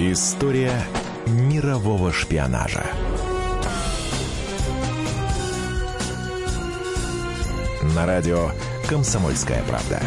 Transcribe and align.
История 0.00 0.80
мирового 1.26 2.12
шпионажа. 2.12 2.86
На 7.96 8.06
радио 8.06 8.52
«Комсомольская 8.88 9.60
правда». 9.64 10.00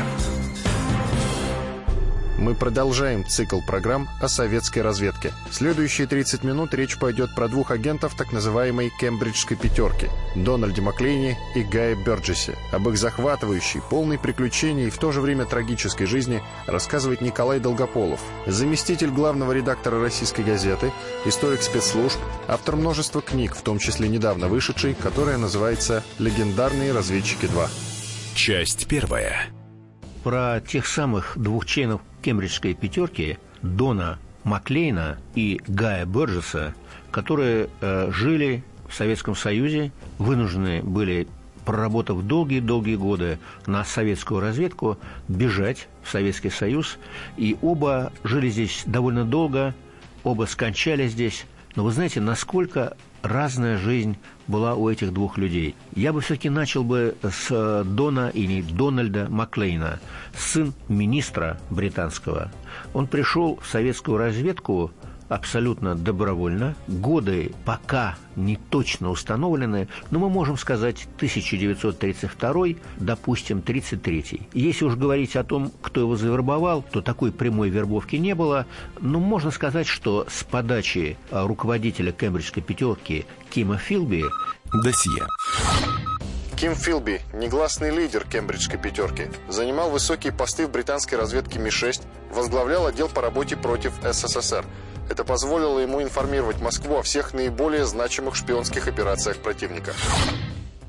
Мы 2.41 2.55
продолжаем 2.55 3.23
цикл 3.23 3.59
программ 3.61 4.09
о 4.19 4.27
советской 4.27 4.79
разведке. 4.79 5.31
Следующие 5.51 6.07
30 6.07 6.43
минут 6.43 6.73
речь 6.73 6.97
пойдет 6.97 7.35
про 7.35 7.47
двух 7.47 7.69
агентов 7.69 8.15
так 8.15 8.31
называемой 8.31 8.91
«Кембриджской 8.99 9.55
пятерки»— 9.55 10.09
Дональде 10.35 10.81
Маклейне 10.81 11.37
и 11.53 11.61
Гае 11.61 11.93
Бёрджесе. 11.93 12.57
Об 12.71 12.89
их 12.89 12.97
захватывающей, 12.97 13.79
полной 13.91 14.17
приключений 14.17 14.87
и 14.87 14.89
в 14.89 14.97
то 14.97 15.11
же 15.11 15.21
время 15.21 15.45
трагической 15.45 16.07
жизни 16.07 16.41
рассказывает 16.65 17.21
Николай 17.21 17.59
Долгополов, 17.59 18.19
заместитель 18.47 19.11
главного 19.11 19.51
редактора 19.51 20.01
«Российской 20.01 20.41
газеты», 20.41 20.91
историк 21.25 21.61
спецслужб, 21.61 22.17
автор 22.47 22.75
множества 22.75 23.21
книг, 23.21 23.55
в 23.55 23.61
том 23.61 23.77
числе 23.77 24.09
недавно 24.09 24.47
вышедшей, 24.47 24.95
которая 24.95 25.37
называется 25.37 26.03
«Легендарные 26.17 26.91
разведчики 26.91 27.45
2». 27.45 27.69
Часть 28.33 28.87
первая. 28.87 29.45
Про 30.23 30.59
тех 30.59 30.87
самых 30.87 31.33
двух 31.35 31.67
членов 31.67 32.01
кембриджской 32.21 32.73
пятерки 32.73 33.37
Дона 33.61 34.19
Маклейна 34.43 35.17
и 35.35 35.61
Гая 35.67 36.05
Бёрджеса, 36.05 36.73
которые 37.11 37.69
э, 37.81 38.11
жили 38.11 38.63
в 38.89 38.93
Советском 38.93 39.35
Союзе, 39.35 39.91
вынуждены 40.17 40.81
были 40.81 41.27
проработав 41.65 42.23
долгие-долгие 42.23 42.95
годы 42.95 43.39
на 43.65 43.83
советскую 43.83 44.41
разведку, 44.41 44.97
бежать 45.27 45.87
в 46.03 46.09
Советский 46.09 46.49
Союз. 46.49 46.97
И 47.37 47.55
оба 47.61 48.11
жили 48.23 48.49
здесь 48.49 48.83
довольно 48.85 49.25
долго, 49.25 49.75
оба 50.23 50.45
скончались 50.45 51.11
здесь. 51.11 51.45
Но 51.75 51.83
вы 51.83 51.91
знаете, 51.91 52.19
насколько 52.21 52.97
разная 53.21 53.77
жизнь 53.77 54.17
была 54.47 54.75
у 54.75 54.89
этих 54.89 55.13
двух 55.13 55.37
людей. 55.37 55.75
Я 55.95 56.11
бы 56.11 56.21
все-таки 56.21 56.49
начал 56.49 56.83
бы 56.83 57.15
с 57.23 57.83
Дона 57.85 58.29
или 58.33 58.61
Дональда 58.61 59.27
Маклейна, 59.29 59.99
сын 60.35 60.73
министра 60.87 61.59
британского. 61.69 62.51
Он 62.93 63.07
пришел 63.07 63.59
в 63.61 63.67
советскую 63.67 64.17
разведку 64.17 64.91
абсолютно 65.31 65.95
добровольно. 65.95 66.75
Годы 66.87 67.53
пока 67.63 68.17
не 68.35 68.57
точно 68.57 69.09
установлены, 69.09 69.87
но 70.11 70.19
мы 70.19 70.29
можем 70.29 70.57
сказать 70.57 71.07
1932, 71.15 72.65
допустим, 72.97 73.61
33. 73.61 74.41
Если 74.53 74.85
уж 74.85 74.95
говорить 74.95 75.37
о 75.37 75.45
том, 75.45 75.71
кто 75.81 76.01
его 76.01 76.17
завербовал, 76.17 76.83
то 76.83 77.01
такой 77.01 77.31
прямой 77.31 77.69
вербовки 77.69 78.17
не 78.17 78.35
было, 78.35 78.65
но 78.99 79.19
можно 79.19 79.51
сказать, 79.51 79.87
что 79.87 80.27
с 80.29 80.43
подачи 80.43 81.17
а, 81.31 81.47
руководителя 81.47 82.11
Кембриджской 82.11 82.61
пятерки 82.61 83.25
Кима 83.49 83.77
Филби 83.77 84.25
Досье. 84.83 85.27
Ким 86.57 86.75
Филби, 86.75 87.21
негласный 87.33 87.89
лидер 87.89 88.25
кембриджской 88.29 88.77
пятерки, 88.77 89.29
занимал 89.47 89.89
высокие 89.89 90.33
посты 90.33 90.67
в 90.67 90.71
британской 90.71 91.17
разведке 91.17 91.57
Ми-6, 91.57 92.01
возглавлял 92.35 92.85
отдел 92.85 93.07
по 93.07 93.21
работе 93.21 93.55
против 93.55 93.93
СССР– 94.03 94.65
это 95.11 95.23
позволило 95.23 95.79
ему 95.79 96.01
информировать 96.01 96.61
Москву 96.61 96.97
о 96.97 97.01
всех 97.03 97.33
наиболее 97.33 97.85
значимых 97.85 98.35
шпионских 98.35 98.87
операциях 98.87 99.37
противника. 99.37 99.93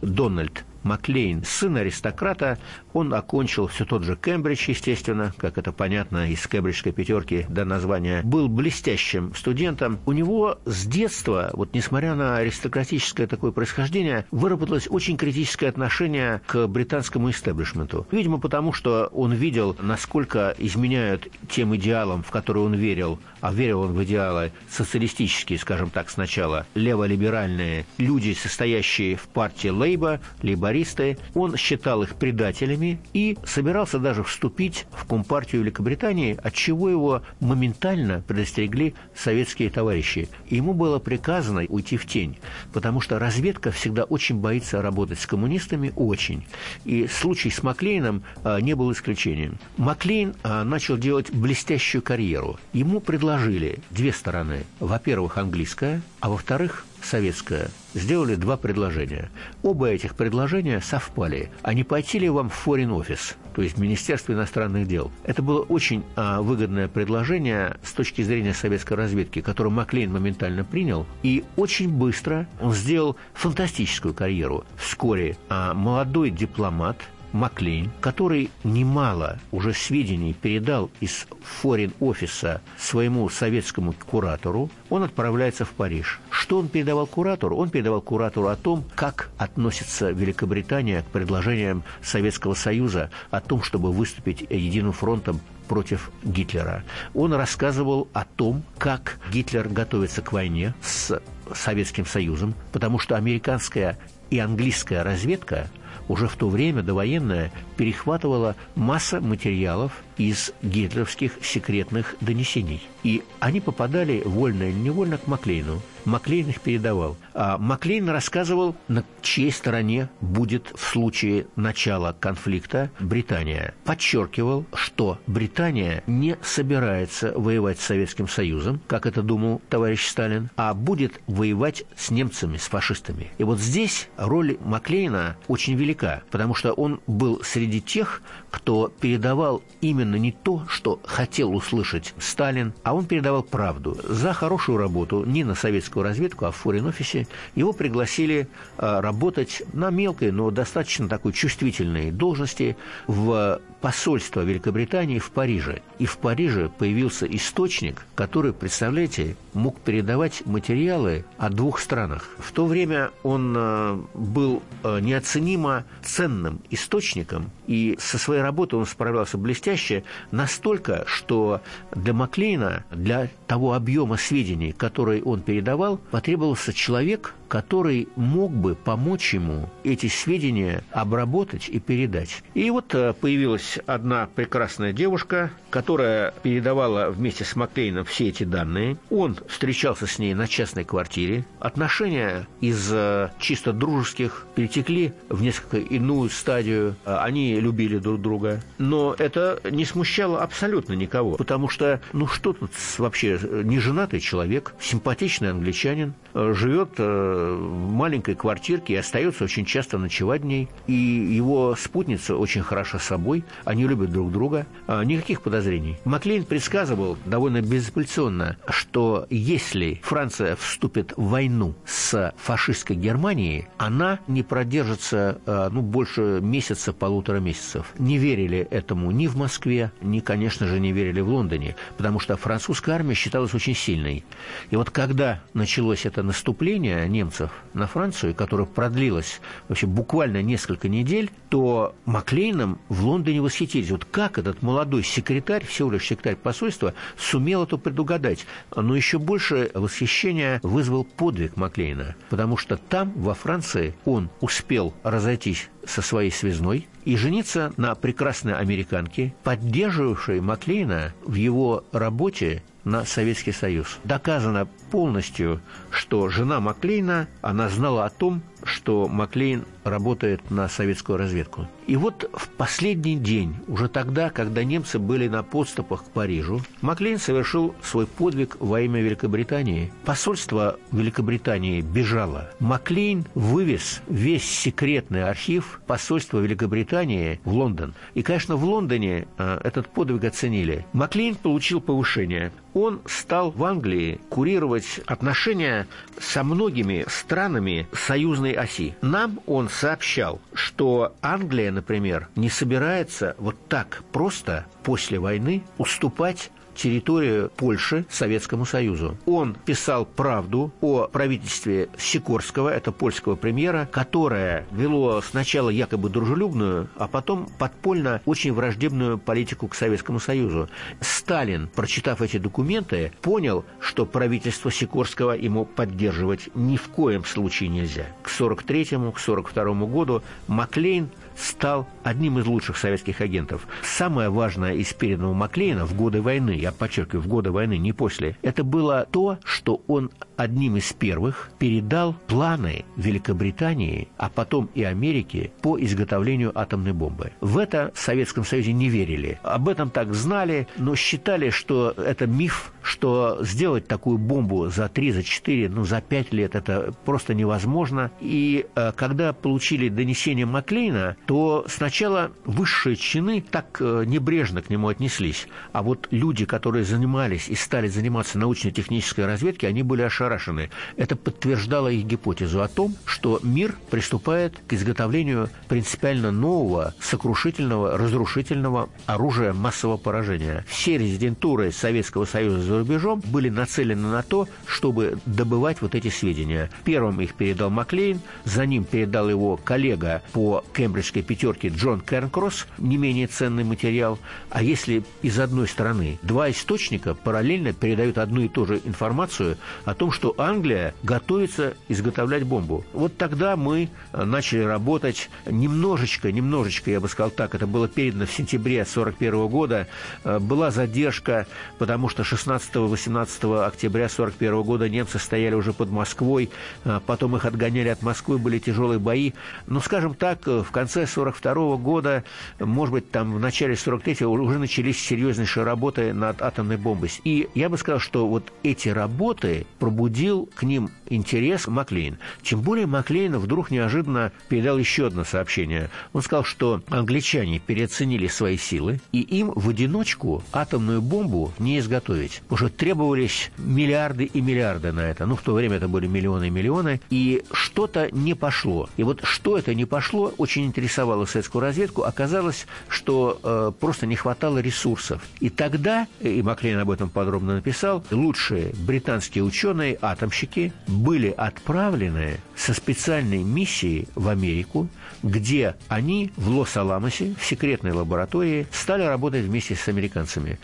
Дональд 0.00 0.64
Маклейн, 0.82 1.44
сын 1.44 1.76
аристократа, 1.76 2.58
он 2.92 3.14
окончил 3.14 3.66
все 3.66 3.84
тот 3.84 4.04
же 4.04 4.16
Кембридж, 4.16 4.68
естественно, 4.68 5.32
как 5.36 5.58
это 5.58 5.72
понятно 5.72 6.30
из 6.30 6.46
кембриджской 6.46 6.92
пятерки 6.92 7.46
до 7.48 7.64
названия, 7.64 8.22
был 8.22 8.48
блестящим 8.48 9.34
студентом. 9.34 9.98
У 10.06 10.12
него 10.12 10.58
с 10.64 10.86
детства, 10.86 11.50
вот 11.52 11.74
несмотря 11.74 12.14
на 12.14 12.36
аристократическое 12.38 13.26
такое 13.26 13.52
происхождение, 13.52 14.26
выработалось 14.30 14.88
очень 14.90 15.16
критическое 15.16 15.68
отношение 15.68 16.40
к 16.46 16.66
британскому 16.66 17.30
истеблишменту. 17.30 18.06
Видимо, 18.10 18.38
потому 18.38 18.72
что 18.72 19.06
он 19.12 19.32
видел, 19.32 19.76
насколько 19.80 20.54
изменяют 20.58 21.28
тем 21.48 21.74
идеалам, 21.76 22.22
в 22.22 22.30
которые 22.30 22.64
он 22.64 22.74
верил, 22.74 23.18
а 23.40 23.52
верил 23.52 23.82
он 23.82 23.92
в 23.92 24.02
идеалы 24.04 24.52
социалистические, 24.68 25.58
скажем 25.58 25.90
так, 25.90 26.10
сначала, 26.10 26.66
леволиберальные 26.74 27.86
люди, 27.98 28.34
состоящие 28.34 29.16
в 29.16 29.28
партии 29.28 29.68
Лейба, 29.68 30.20
либо 30.42 30.71
лейбористы, 30.72 31.18
он 31.34 31.56
считал 31.56 32.02
их 32.02 32.14
предателями 32.16 32.98
и 33.12 33.36
собирался 33.44 33.98
даже 33.98 34.24
вступить 34.24 34.86
в 34.92 35.06
Компартию 35.06 35.62
Великобритании, 35.62 36.38
от 36.42 36.54
чего 36.54 36.88
его 36.88 37.22
моментально 37.40 38.22
предостерегли 38.26 38.94
советские 39.14 39.70
товарищи. 39.70 40.28
Ему 40.48 40.72
было 40.72 40.98
приказано 40.98 41.64
уйти 41.68 41.96
в 41.96 42.06
тень, 42.06 42.38
потому 42.72 43.00
что 43.00 43.18
разведка 43.18 43.70
всегда 43.70 44.04
очень 44.04 44.36
боится 44.36 44.82
работать 44.82 45.20
с 45.20 45.26
коммунистами, 45.26 45.92
очень. 45.94 46.44
И 46.84 47.06
случай 47.06 47.50
с 47.50 47.62
Маклейном 47.62 48.22
а, 48.42 48.60
не 48.60 48.74
был 48.74 48.90
исключением. 48.92 49.58
Маклейн 49.76 50.34
а, 50.42 50.64
начал 50.64 50.96
делать 50.96 51.30
блестящую 51.32 52.02
карьеру. 52.02 52.58
Ему 52.72 53.00
предложили 53.00 53.80
две 53.90 54.12
стороны. 54.12 54.64
Во-первых, 54.80 55.38
английская, 55.38 56.02
а 56.20 56.30
во-вторых, 56.30 56.84
советская, 57.04 57.68
сделали 57.94 58.34
два 58.34 58.56
предложения. 58.56 59.30
Оба 59.62 59.88
этих 59.88 60.14
предложения 60.14 60.80
совпали. 60.80 61.50
А 61.62 61.74
не 61.74 61.84
пойти 61.84 62.18
ли 62.18 62.28
вам 62.28 62.48
в 62.48 62.66
Foreign 62.66 62.90
Office, 62.90 63.34
то 63.54 63.62
есть 63.62 63.78
Министерство 63.78 64.32
иностранных 64.32 64.86
дел? 64.86 65.10
Это 65.24 65.42
было 65.42 65.62
очень 65.62 66.04
а, 66.16 66.42
выгодное 66.42 66.88
предложение 66.88 67.76
с 67.82 67.92
точки 67.92 68.22
зрения 68.22 68.54
советской 68.54 68.94
разведки, 68.94 69.40
которое 69.40 69.70
Маклейн 69.70 70.12
моментально 70.12 70.64
принял. 70.64 71.06
И 71.22 71.44
очень 71.56 71.90
быстро 71.90 72.46
он 72.60 72.72
сделал 72.72 73.16
фантастическую 73.34 74.14
карьеру. 74.14 74.64
Вскоре 74.76 75.36
а, 75.48 75.74
молодой 75.74 76.30
дипломат 76.30 76.96
Маклейн, 77.32 77.90
который 78.00 78.50
немало 78.62 79.38
уже 79.50 79.72
сведений 79.72 80.34
передал 80.34 80.90
из 81.00 81.26
форин-офиса 81.42 82.60
своему 82.78 83.28
советскому 83.28 83.94
куратору, 84.06 84.70
он 84.90 85.02
отправляется 85.02 85.64
в 85.64 85.70
Париж. 85.70 86.20
Что 86.42 86.58
он 86.58 86.66
передавал 86.66 87.06
куратору? 87.06 87.56
Он 87.56 87.70
передавал 87.70 88.00
куратору 88.00 88.48
о 88.48 88.56
том, 88.56 88.84
как 88.96 89.30
относится 89.38 90.10
Великобритания 90.10 91.02
к 91.02 91.04
предложениям 91.04 91.84
Советского 92.02 92.54
Союза 92.54 93.10
о 93.30 93.40
том, 93.40 93.62
чтобы 93.62 93.92
выступить 93.92 94.44
единым 94.50 94.90
фронтом 94.90 95.40
против 95.68 96.10
Гитлера. 96.24 96.82
Он 97.14 97.32
рассказывал 97.32 98.08
о 98.12 98.24
том, 98.24 98.64
как 98.76 99.20
Гитлер 99.32 99.68
готовится 99.68 100.20
к 100.20 100.32
войне 100.32 100.74
с 100.82 101.22
Советским 101.54 102.06
Союзом, 102.06 102.54
потому 102.72 102.98
что 102.98 103.14
американская 103.14 103.96
и 104.30 104.40
английская 104.40 105.04
разведка 105.04 105.68
уже 106.08 106.26
в 106.26 106.34
то 106.34 106.48
время 106.48 106.82
довоенная 106.82 107.52
перехватывала 107.76 108.56
масса 108.74 109.20
материалов 109.20 109.92
из 110.28 110.52
гитлеровских 110.62 111.32
секретных 111.42 112.16
донесений. 112.20 112.82
И 113.02 113.22
они 113.40 113.60
попадали, 113.60 114.22
вольно 114.24 114.64
или 114.64 114.78
невольно, 114.78 115.18
к 115.18 115.26
Маклейну. 115.26 115.80
Маклейн 116.04 116.48
их 116.48 116.60
передавал. 116.60 117.16
А 117.32 117.58
Маклейн 117.58 118.08
рассказывал, 118.08 118.74
на 118.88 119.04
чьей 119.22 119.52
стороне 119.52 120.08
будет 120.20 120.72
в 120.74 120.80
случае 120.80 121.46
начала 121.56 122.12
конфликта 122.12 122.90
Британия. 122.98 123.74
Подчеркивал, 123.84 124.66
что 124.74 125.18
Британия 125.26 126.02
не 126.06 126.36
собирается 126.42 127.32
воевать 127.36 127.78
с 127.78 127.84
Советским 127.86 128.28
Союзом, 128.28 128.80
как 128.88 129.06
это 129.06 129.22
думал 129.22 129.60
товарищ 129.68 130.06
Сталин, 130.06 130.50
а 130.56 130.74
будет 130.74 131.20
воевать 131.26 131.84
с 131.96 132.10
немцами, 132.10 132.56
с 132.56 132.68
фашистами. 132.68 133.30
И 133.38 133.44
вот 133.44 133.60
здесь 133.60 134.08
роль 134.16 134.58
Маклейна 134.64 135.36
очень 135.46 135.74
велика, 135.74 136.22
потому 136.30 136.54
что 136.54 136.72
он 136.72 137.00
был 137.06 137.42
среди 137.44 137.80
тех, 137.80 138.22
кто 138.50 138.88
передавал 138.88 139.62
именно 139.80 140.11
не 140.16 140.32
то, 140.32 140.62
что 140.68 141.00
хотел 141.04 141.54
услышать 141.54 142.14
Сталин, 142.18 142.72
а 142.82 142.94
он 142.94 143.06
передавал 143.06 143.42
правду. 143.42 143.96
За 144.04 144.32
хорошую 144.32 144.78
работу 144.78 145.24
не 145.24 145.44
на 145.44 145.54
советскую 145.54 146.02
разведку, 146.02 146.46
а 146.46 146.50
в 146.50 146.56
форин-офисе 146.56 147.26
его 147.54 147.72
пригласили 147.72 148.48
а, 148.78 149.00
работать 149.00 149.62
на 149.72 149.90
мелкой, 149.90 150.32
но 150.32 150.50
достаточно 150.50 151.08
такой 151.08 151.32
чувствительной 151.32 152.10
должности 152.10 152.76
в 153.06 153.60
посольство 153.82 154.40
Великобритании 154.42 155.18
в 155.18 155.30
Париже. 155.32 155.82
И 155.98 156.06
в 156.06 156.16
Париже 156.18 156.70
появился 156.78 157.26
источник, 157.26 158.06
который, 158.14 158.52
представляете, 158.52 159.36
мог 159.52 159.80
передавать 159.80 160.46
материалы 160.46 161.24
о 161.36 161.50
двух 161.50 161.80
странах. 161.80 162.30
В 162.38 162.52
то 162.52 162.64
время 162.66 163.10
он 163.24 163.54
а, 163.58 164.00
был 164.14 164.62
а, 164.84 165.00
неоценимо 165.00 165.84
ценным 166.02 166.60
источником, 166.70 167.50
и 167.66 167.98
со 168.00 168.18
своей 168.18 168.40
работой 168.40 168.76
он 168.76 168.86
справлялся 168.86 169.36
блестяще, 169.36 170.04
настолько, 170.30 171.04
что 171.06 171.60
для 171.94 172.12
Маклейна, 172.12 172.84
для 172.90 173.30
того 173.48 173.74
объема 173.74 174.16
сведений, 174.16 174.72
которые 174.72 175.24
он 175.24 175.42
передавал, 175.42 175.98
потребовался 176.12 176.72
человек, 176.72 177.34
который 177.52 178.08
мог 178.16 178.50
бы 178.50 178.74
помочь 178.74 179.34
ему 179.34 179.68
эти 179.84 180.06
сведения 180.06 180.82
обработать 180.90 181.68
и 181.68 181.80
передать. 181.80 182.42
И 182.54 182.70
вот 182.70 182.94
э, 182.94 183.12
появилась 183.12 183.78
одна 183.84 184.26
прекрасная 184.34 184.94
девушка, 184.94 185.50
которая 185.68 186.32
передавала 186.42 187.10
вместе 187.10 187.44
с 187.44 187.54
Маклейном 187.54 188.06
все 188.06 188.28
эти 188.28 188.44
данные. 188.44 188.96
Он 189.10 189.36
встречался 189.48 190.06
с 190.06 190.18
ней 190.18 190.32
на 190.32 190.48
частной 190.48 190.84
квартире. 190.84 191.44
Отношения 191.60 192.48
из 192.62 192.88
э, 192.90 193.28
чисто 193.38 193.74
дружеских 193.74 194.46
перетекли 194.54 195.12
в 195.28 195.42
несколько 195.42 195.76
иную 195.76 196.30
стадию. 196.30 196.96
Они 197.04 197.60
любили 197.60 197.98
друг 197.98 198.22
друга. 198.22 198.62
Но 198.78 199.14
это 199.18 199.60
не 199.70 199.84
смущало 199.84 200.42
абсолютно 200.42 200.94
никого, 200.94 201.36
потому 201.36 201.68
что, 201.68 202.00
ну 202.14 202.26
что 202.26 202.54
тут 202.54 202.70
вообще, 202.96 203.38
неженатый 203.62 204.20
человек, 204.20 204.74
симпатичный 204.80 205.50
англичанин, 205.50 206.14
э, 206.32 206.54
живет 206.56 206.94
э, 206.96 207.41
маленькой 207.58 208.34
квартирке 208.34 208.94
и 208.94 208.96
остается 208.96 209.44
очень 209.44 209.64
часто 209.64 209.98
ночевать 209.98 210.42
в 210.42 210.46
ней. 210.46 210.68
И 210.86 210.92
его 210.92 211.74
спутница 211.76 212.36
очень 212.36 212.62
хороша 212.62 212.98
собой, 212.98 213.44
они 213.64 213.86
любят 213.86 214.10
друг 214.10 214.32
друга. 214.32 214.66
А, 214.86 215.02
никаких 215.04 215.42
подозрений. 215.42 215.96
Маклейн 216.04 216.44
предсказывал 216.44 217.16
довольно 217.24 217.62
безапелляционно, 217.62 218.56
что 218.68 219.26
если 219.30 220.00
Франция 220.02 220.56
вступит 220.56 221.12
в 221.16 221.28
войну 221.28 221.74
с 221.84 222.34
фашистской 222.36 222.96
Германией, 222.96 223.66
она 223.78 224.20
не 224.26 224.42
продержится 224.42 225.40
э, 225.46 225.68
ну, 225.72 225.82
больше 225.82 226.40
месяца, 226.42 226.92
полутора 226.92 227.38
месяцев. 227.38 227.92
Не 227.98 228.18
верили 228.18 228.66
этому 228.70 229.10
ни 229.10 229.26
в 229.26 229.36
Москве, 229.36 229.92
ни, 230.00 230.20
конечно 230.20 230.66
же, 230.66 230.80
не 230.80 230.92
верили 230.92 231.20
в 231.20 231.28
Лондоне, 231.28 231.76
потому 231.96 232.20
что 232.20 232.36
французская 232.36 232.92
армия 232.92 233.14
считалась 233.14 233.54
очень 233.54 233.74
сильной. 233.74 234.24
И 234.70 234.76
вот 234.76 234.90
когда 234.90 235.42
началось 235.54 236.06
это 236.06 236.22
наступление 236.22 237.08
немцев 237.22 237.50
на 237.72 237.86
Францию, 237.86 238.34
которое 238.34 238.66
продлилось 238.66 239.40
вообще 239.68 239.86
буквально 239.86 240.42
несколько 240.42 240.88
недель, 240.88 241.30
то 241.48 241.94
Маклейном 242.04 242.80
в 242.88 243.04
Лондоне 243.04 243.40
восхитились. 243.40 243.90
Вот 243.90 244.04
как 244.04 244.38
этот 244.38 244.62
молодой 244.62 245.04
секретарь, 245.04 245.64
всего 245.64 245.92
лишь 245.92 246.06
секретарь 246.06 246.36
посольства, 246.36 246.94
сумел 247.16 247.62
это 247.62 247.76
предугадать. 247.76 248.46
Но 248.74 248.96
еще 248.96 249.18
больше 249.18 249.70
восхищения 249.74 250.60
вызвал 250.62 251.04
подвиг 251.04 251.56
Маклейна, 251.56 252.16
потому 252.28 252.56
что 252.56 252.76
там, 252.76 253.12
во 253.14 253.34
Франции, 253.34 253.94
он 254.04 254.28
успел 254.40 254.94
разойтись 255.04 255.68
со 255.86 256.02
своей 256.02 256.30
связной 256.30 256.88
и 257.04 257.16
жениться 257.16 257.72
на 257.76 257.94
прекрасной 257.94 258.54
американке, 258.54 259.34
поддерживавшей 259.42 260.40
Маклейна 260.40 261.12
в 261.24 261.34
его 261.34 261.84
работе 261.92 262.62
на 262.84 263.04
Советский 263.04 263.52
Союз. 263.52 263.98
Доказано 264.04 264.68
полностью, 264.92 265.62
что 265.90 266.28
жена 266.28 266.60
Маклейна, 266.60 267.26
она 267.40 267.70
знала 267.70 268.04
о 268.04 268.10
том, 268.10 268.42
что 268.64 269.08
Маклейн 269.08 269.64
работает 269.84 270.50
на 270.50 270.68
советскую 270.68 271.18
разведку. 271.18 271.66
И 271.86 271.96
вот 271.96 272.30
в 272.32 272.48
последний 272.50 273.16
день, 273.16 273.56
уже 273.66 273.88
тогда, 273.88 274.30
когда 274.30 274.62
немцы 274.62 274.98
были 274.98 275.26
на 275.28 275.42
подступах 275.42 276.04
к 276.04 276.10
Парижу, 276.10 276.60
Маклейн 276.80 277.18
совершил 277.18 277.74
свой 277.82 278.06
подвиг 278.06 278.56
во 278.60 278.80
имя 278.82 279.00
Великобритании. 279.00 279.92
Посольство 280.04 280.78
Великобритании 280.92 281.80
бежало. 281.80 282.50
Маклейн 282.60 283.24
вывез 283.34 284.02
весь 284.08 284.44
секретный 284.44 285.24
архив 285.24 285.80
посольства 285.86 286.38
Великобритании 286.38 287.40
в 287.44 287.52
Лондон. 287.52 287.94
И, 288.14 288.22
конечно, 288.22 288.56
в 288.56 288.64
Лондоне 288.64 289.26
э, 289.38 289.60
этот 289.64 289.88
подвиг 289.88 290.24
оценили. 290.24 290.86
Маклейн 290.92 291.34
получил 291.34 291.80
повышение. 291.80 292.52
Он 292.74 293.00
стал 293.06 293.50
в 293.50 293.64
Англии 293.64 294.20
курировать 294.30 294.81
отношения 295.06 295.86
со 296.18 296.44
многими 296.44 297.04
странами 297.08 297.86
союзной 297.92 298.52
оси. 298.52 298.94
Нам 299.02 299.40
он 299.46 299.68
сообщал, 299.68 300.40
что 300.54 301.14
Англия, 301.22 301.70
например, 301.70 302.28
не 302.36 302.50
собирается 302.50 303.36
вот 303.38 303.56
так 303.68 304.02
просто 304.12 304.66
после 304.82 305.18
войны 305.18 305.62
уступать 305.78 306.50
территорию 306.74 307.50
Польши 307.56 308.04
Советскому 308.10 308.64
Союзу. 308.64 309.16
Он 309.26 309.54
писал 309.64 310.04
правду 310.04 310.72
о 310.80 311.08
правительстве 311.08 311.88
Сикорского, 311.98 312.68
это 312.68 312.92
польского 312.92 313.36
премьера, 313.36 313.88
которое 313.90 314.66
вело 314.72 315.20
сначала 315.20 315.70
якобы 315.70 316.08
дружелюбную, 316.08 316.88
а 316.96 317.08
потом 317.08 317.48
подпольно 317.58 318.20
очень 318.26 318.52
враждебную 318.52 319.18
политику 319.18 319.68
к 319.68 319.74
Советскому 319.74 320.20
Союзу. 320.20 320.68
Сталин, 321.00 321.68
прочитав 321.74 322.22
эти 322.22 322.38
документы, 322.38 323.12
понял, 323.20 323.64
что 323.80 324.06
правительство 324.06 324.70
Сикорского 324.70 325.32
ему 325.32 325.64
поддерживать 325.64 326.48
ни 326.54 326.76
в 326.76 326.88
коем 326.88 327.24
случае 327.24 327.68
нельзя. 327.68 328.06
К 328.22 328.28
43-му, 328.28 329.12
к 329.12 329.18
42 329.18 329.74
году 329.86 330.22
Маклейн 330.48 331.10
стал 331.36 331.86
одним 332.02 332.38
из 332.38 332.46
лучших 332.46 332.76
советских 332.76 333.20
агентов. 333.20 333.66
Самое 333.82 334.30
важное 334.30 334.74
из 334.74 334.92
переданного 334.92 335.34
Маклейна 335.34 335.86
в 335.86 335.94
годы 335.94 336.22
войны, 336.22 336.50
я 336.50 336.72
подчеркиваю, 336.72 337.22
в 337.22 337.28
годы 337.28 337.50
войны, 337.50 337.78
не 337.78 337.92
после, 337.92 338.36
это 338.42 338.64
было 338.64 339.06
то, 339.10 339.38
что 339.44 339.82
он 339.86 340.10
одним 340.36 340.76
из 340.76 340.92
первых 340.92 341.50
передал 341.58 342.14
планы 342.26 342.84
Великобритании, 342.96 344.08
а 344.16 344.28
потом 344.28 344.70
и 344.74 344.82
Америки 344.82 345.52
по 345.62 345.78
изготовлению 345.80 346.58
атомной 346.58 346.92
бомбы. 346.92 347.32
В 347.40 347.58
это 347.58 347.92
в 347.94 347.98
Советском 347.98 348.44
Союзе 348.44 348.72
не 348.72 348.88
верили. 348.88 349.38
Об 349.42 349.68
этом 349.68 349.90
так 349.90 350.14
знали, 350.14 350.66
но 350.76 350.96
считали, 350.96 351.50
что 351.50 351.94
это 351.96 352.26
миф, 352.26 352.71
что 352.82 353.38
сделать 353.40 353.86
такую 353.86 354.18
бомбу 354.18 354.68
за 354.68 354.88
3, 354.88 355.12
за 355.12 355.22
4, 355.22 355.68
ну, 355.68 355.84
за 355.84 356.00
5 356.00 356.32
лет 356.32 356.54
это 356.54 356.92
просто 357.04 357.34
невозможно. 357.34 358.10
И 358.20 358.66
э, 358.74 358.92
когда 358.96 359.32
получили 359.32 359.88
донесение 359.88 360.46
Маклейна, 360.46 361.16
то 361.26 361.64
сначала 361.68 362.32
высшие 362.44 362.96
чины 362.96 363.42
так 363.48 363.78
э, 363.80 364.04
небрежно 364.06 364.62
к 364.62 364.70
нему 364.70 364.88
отнеслись. 364.88 365.48
А 365.72 365.82
вот 365.82 366.08
люди, 366.10 366.44
которые 366.44 366.84
занимались 366.84 367.48
и 367.48 367.54
стали 367.54 367.88
заниматься 367.88 368.38
научно-технической 368.38 369.26
разведкой, 369.26 369.68
они 369.68 369.82
были 369.82 370.02
ошарашены. 370.02 370.70
Это 370.96 371.16
подтверждало 371.16 371.88
их 371.88 372.04
гипотезу 372.04 372.62
о 372.62 372.68
том, 372.68 372.94
что 373.04 373.40
мир 373.42 373.74
приступает 373.90 374.60
к 374.66 374.72
изготовлению 374.72 375.48
принципиально 375.68 376.30
нового, 376.30 376.94
сокрушительного, 377.00 377.96
разрушительного 377.96 378.88
оружия 379.06 379.52
массового 379.52 379.96
поражения. 379.96 380.64
Все 380.68 380.98
резидентуры 380.98 381.72
Советского 381.72 382.24
Союза 382.24 382.60
за 382.72 382.78
рубежом 382.78 383.22
были 383.24 383.48
нацелены 383.48 384.08
на 384.08 384.22
то, 384.22 384.48
чтобы 384.66 385.18
добывать 385.24 385.80
вот 385.82 385.94
эти 385.94 386.08
сведения. 386.08 386.70
Первым 386.84 387.20
их 387.20 387.34
передал 387.34 387.70
Маклейн, 387.70 388.20
за 388.44 388.66
ним 388.66 388.84
передал 388.84 389.28
его 389.28 389.56
коллега 389.56 390.22
по 390.32 390.64
Кембридж 390.74 391.12
американской 391.12 391.22
пятерки 391.22 391.68
Джон 391.68 392.00
Кернкросс, 392.00 392.66
не 392.78 392.96
менее 392.96 393.26
ценный 393.26 393.64
материал. 393.64 394.18
А 394.50 394.62
если 394.62 395.04
из 395.22 395.38
одной 395.38 395.68
стороны 395.68 396.18
два 396.22 396.50
источника 396.50 397.14
параллельно 397.14 397.72
передают 397.72 398.18
одну 398.18 398.42
и 398.42 398.48
ту 398.48 398.66
же 398.66 398.80
информацию 398.84 399.56
о 399.84 399.94
том, 399.94 400.10
что 400.12 400.34
Англия 400.38 400.94
готовится 401.02 401.74
изготовлять 401.88 402.44
бомбу. 402.44 402.84
Вот 402.92 403.16
тогда 403.16 403.56
мы 403.56 403.88
э, 404.12 404.24
начали 404.24 404.60
работать 404.60 405.30
немножечко, 405.46 406.32
немножечко, 406.32 406.90
я 406.90 407.00
бы 407.00 407.08
сказал 407.08 407.30
так, 407.30 407.54
это 407.54 407.66
было 407.66 407.88
передано 407.88 408.26
в 408.26 408.32
сентябре 408.32 408.82
1941 408.82 409.48
года, 409.48 409.88
э, 410.24 410.38
была 410.38 410.70
задержка, 410.70 411.46
потому 411.78 412.08
что 412.08 412.24
16-18 412.72 413.66
октября 413.66 414.04
1941 414.04 414.62
года 414.62 414.88
немцы 414.88 415.18
стояли 415.18 415.54
уже 415.54 415.72
под 415.72 415.90
Москвой, 415.90 416.50
э, 416.84 417.00
потом 417.06 417.36
их 417.36 417.44
отгоняли 417.44 417.88
от 417.88 418.02
Москвы, 418.02 418.38
были 418.38 418.58
тяжелые 418.58 418.98
бои. 418.98 419.32
Но, 419.66 419.80
скажем 419.80 420.14
так, 420.14 420.46
в 420.46 420.70
конце 420.70 420.92
конце 420.92 421.06
42 421.06 421.76
года, 421.76 422.24
может 422.58 422.92
быть, 422.92 423.10
там 423.10 423.34
в 423.34 423.40
начале 423.40 423.74
43-го 423.74 424.30
уже 424.30 424.58
начались 424.58 425.00
серьезнейшие 425.00 425.64
работы 425.64 426.12
над 426.12 426.42
атомной 426.42 426.76
бомбой. 426.76 427.10
И 427.24 427.48
я 427.54 427.68
бы 427.68 427.78
сказал, 427.78 427.98
что 428.00 428.26
вот 428.26 428.52
эти 428.62 428.88
работы 428.88 429.66
пробудил 429.78 430.48
к 430.54 430.62
ним 430.64 430.90
интерес 431.08 431.66
Маклейн. 431.66 432.18
Тем 432.42 432.60
более 432.60 432.86
Маклейн 432.86 433.38
вдруг 433.38 433.70
неожиданно 433.70 434.32
передал 434.48 434.78
еще 434.78 435.06
одно 435.06 435.24
сообщение. 435.24 435.90
Он 436.12 436.22
сказал, 436.22 436.44
что 436.44 436.82
англичане 436.88 437.58
переоценили 437.58 438.26
свои 438.26 438.56
силы, 438.56 439.00
и 439.12 439.20
им 439.20 439.52
в 439.54 439.68
одиночку 439.68 440.42
атомную 440.52 441.00
бомбу 441.00 441.52
не 441.58 441.78
изготовить. 441.78 442.42
Уже 442.52 442.68
требовались 442.68 443.50
миллиарды 443.56 444.24
и 444.24 444.42
миллиарды 444.42 444.92
на 444.92 445.00
это. 445.00 445.24
Ну, 445.24 445.36
в 445.36 445.40
то 445.40 445.54
время 445.54 445.76
это 445.76 445.88
были 445.88 446.06
миллионы 446.06 446.48
и 446.48 446.50
миллионы. 446.50 447.00
И 447.08 447.42
что-то 447.50 448.10
не 448.10 448.34
пошло. 448.34 448.90
И 448.98 449.04
вот 449.04 449.20
что 449.24 449.56
это 449.56 449.74
не 449.74 449.86
пошло, 449.86 450.34
очень 450.36 450.66
интересовало 450.66 451.24
советскую 451.24 451.62
разведку, 451.62 452.02
оказалось, 452.02 452.66
что 452.88 453.40
э, 453.42 453.72
просто 453.80 454.04
не 454.04 454.16
хватало 454.16 454.58
ресурсов. 454.58 455.22
И 455.40 455.48
тогда, 455.48 456.06
и 456.20 456.42
Маклейн 456.42 456.78
об 456.78 456.90
этом 456.90 457.08
подробно 457.08 457.54
написал, 457.54 458.04
лучшие 458.10 458.74
британские 458.86 459.44
ученые, 459.44 459.96
атомщики, 460.02 460.74
были 460.86 461.30
отправлены 461.34 462.38
со 462.54 462.74
специальной 462.74 463.42
миссией 463.42 464.08
в 464.14 464.28
Америку, 464.28 464.88
где 465.22 465.74
они 465.88 466.32
в 466.36 466.50
Лос-Аламосе, 466.50 467.34
в 467.40 467.46
секретной 467.46 467.92
лаборатории, 467.92 468.66
стали 468.72 469.04
работать 469.04 469.46
вместе 469.46 469.74
с 469.74 469.88
американцами. 469.88 470.58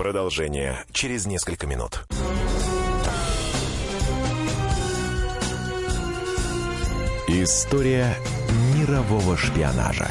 Продолжение 0.00 0.82
через 0.92 1.26
несколько 1.26 1.66
минут. 1.66 2.06
История 7.28 8.16
мирового 8.74 9.36
шпионажа. 9.36 10.10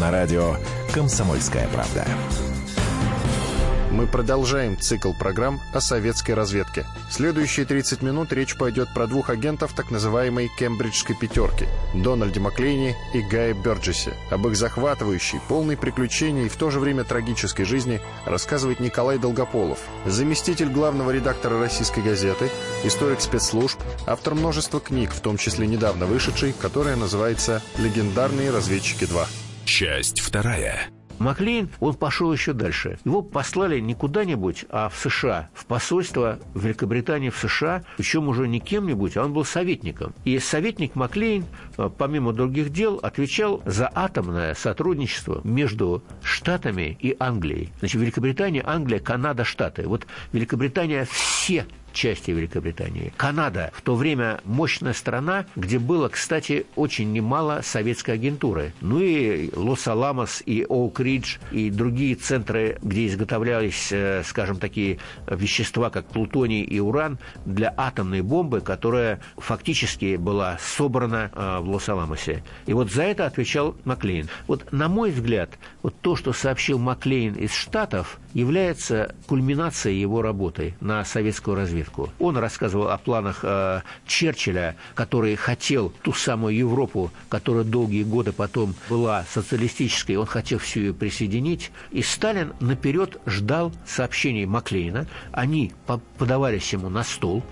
На 0.00 0.10
радио 0.10 0.56
«Комсомольская 0.92 1.68
правда». 1.68 2.04
Мы 3.92 4.08
продолжаем 4.08 4.76
цикл 4.76 5.12
программ 5.12 5.60
о 5.72 5.80
советской 5.80 6.32
разведке. 6.32 6.84
Следующие 7.10 7.64
30 7.64 8.02
минут 8.02 8.32
речь 8.32 8.56
пойдет 8.56 8.88
про 8.92 9.06
двух 9.06 9.30
агентов 9.30 9.72
так 9.72 9.92
называемой 9.92 10.50
«Кембриджской 10.58 11.14
пятерки»— 11.14 11.68
Дональде 11.94 12.40
Маклейни 12.40 12.96
и 13.12 13.20
Гае 13.20 13.54
Бёрджесе. 13.54 14.14
Об 14.30 14.48
их 14.48 14.56
захватывающей, 14.56 15.38
полной 15.48 15.76
приключений 15.76 16.46
и 16.46 16.48
в 16.48 16.56
то 16.56 16.70
же 16.70 16.80
время 16.80 17.04
трагической 17.04 17.64
жизни 17.64 18.00
рассказывает 18.26 18.80
Николай 18.80 19.18
Долгополов, 19.18 19.78
заместитель 20.06 20.70
главного 20.70 21.12
редактора 21.12 21.60
«Российской 21.60 22.02
газеты», 22.02 22.50
историк 22.82 23.20
спецслужб, 23.20 23.78
автор 24.06 24.34
множества 24.34 24.80
книг, 24.80 25.12
в 25.12 25.20
том 25.20 25.36
числе 25.36 25.68
недавно 25.68 26.06
вышедшей, 26.06 26.52
которая 26.52 26.96
называется 26.96 27.62
«Легендарные 27.78 28.50
разведчики 28.50 29.04
2». 29.04 29.43
Часть 29.64 30.20
вторая. 30.20 30.88
Маклейн, 31.18 31.70
он 31.80 31.94
пошел 31.94 32.32
еще 32.32 32.52
дальше. 32.52 32.98
Его 33.04 33.22
послали 33.22 33.80
не 33.80 33.94
куда-нибудь, 33.94 34.64
а 34.68 34.88
в 34.88 34.96
США, 34.98 35.48
в 35.54 35.64
посольство 35.64 36.38
в 36.54 36.64
Великобритании 36.64 37.30
в 37.30 37.38
США, 37.38 37.84
причем 37.96 38.28
уже 38.28 38.48
не 38.48 38.60
кем-нибудь, 38.60 39.16
а 39.16 39.24
он 39.24 39.32
был 39.32 39.44
советником. 39.44 40.12
И 40.24 40.38
советник 40.38 40.96
Маклейн, 40.96 41.46
э, 41.78 41.88
помимо 41.96 42.32
других 42.32 42.70
дел, 42.70 42.98
отвечал 43.02 43.62
за 43.64 43.90
атомное 43.94 44.54
сотрудничество 44.54 45.40
между 45.44 46.02
Штатами 46.22 46.96
и 47.00 47.16
Англией. 47.18 47.70
Значит, 47.78 48.00
Великобритания, 48.00 48.62
Англия, 48.66 48.98
Канада, 48.98 49.44
Штаты. 49.44 49.86
Вот 49.86 50.06
Великобритания 50.32 51.06
все 51.10 51.64
части 51.94 52.30
Великобритании. 52.30 53.12
Канада 53.16 53.70
в 53.72 53.82
то 53.82 53.94
время 53.94 54.40
мощная 54.44 54.92
страна, 54.92 55.46
где 55.56 55.78
было, 55.78 56.08
кстати, 56.08 56.66
очень 56.76 57.12
немало 57.12 57.60
советской 57.62 58.12
агентуры. 58.12 58.72
Ну 58.80 59.00
и 59.00 59.50
Лос-Аламос, 59.54 60.42
и 60.44 60.64
Оук-Ридж, 60.68 61.38
и 61.52 61.70
другие 61.70 62.16
центры, 62.16 62.78
где 62.82 63.06
изготовлялись, 63.06 63.90
э, 63.92 64.22
скажем, 64.24 64.58
такие 64.58 64.98
вещества, 65.26 65.90
как 65.90 66.06
плутоний 66.06 66.62
и 66.62 66.80
уран, 66.80 67.18
для 67.44 67.72
атомной 67.76 68.22
бомбы, 68.22 68.60
которая 68.60 69.20
фактически 69.36 70.16
была 70.16 70.58
собрана 70.60 71.30
э, 71.32 71.58
в 71.60 71.70
Лос-Аламосе. 71.70 72.42
И 72.66 72.72
вот 72.72 72.90
за 72.90 73.04
это 73.04 73.26
отвечал 73.26 73.76
Маклейн. 73.84 74.28
Вот, 74.46 74.72
на 74.72 74.88
мой 74.88 75.10
взгляд, 75.10 75.50
вот 75.82 75.94
то, 76.00 76.16
что 76.16 76.32
сообщил 76.32 76.78
Маклейн 76.78 77.34
из 77.34 77.52
Штатов, 77.52 78.18
является 78.34 79.14
кульминацией 79.26 80.00
его 80.00 80.20
работы 80.20 80.74
на 80.80 81.04
советскую 81.04 81.56
разведку. 81.56 82.10
Он 82.18 82.36
рассказывал 82.36 82.88
о 82.88 82.98
планах 82.98 83.40
э, 83.42 83.80
Черчилля, 84.06 84.76
который 84.94 85.36
хотел 85.36 85.92
ту 86.02 86.12
самую 86.12 86.54
Европу, 86.56 87.10
которая 87.28 87.64
долгие 87.64 88.02
годы 88.02 88.32
потом 88.32 88.74
была 88.90 89.24
социалистической, 89.30 90.16
он 90.16 90.26
хотел 90.26 90.58
всю 90.58 90.80
ее 90.80 90.94
присоединить. 90.94 91.70
И 91.92 92.02
Сталин 92.02 92.52
наперед 92.60 93.20
ждал 93.24 93.72
сообщений 93.86 94.44
Маклейна. 94.44 95.06
Они 95.32 95.72
подавались 96.18 96.72
ему 96.72 96.88
на 96.88 97.04
стол. 97.04 97.42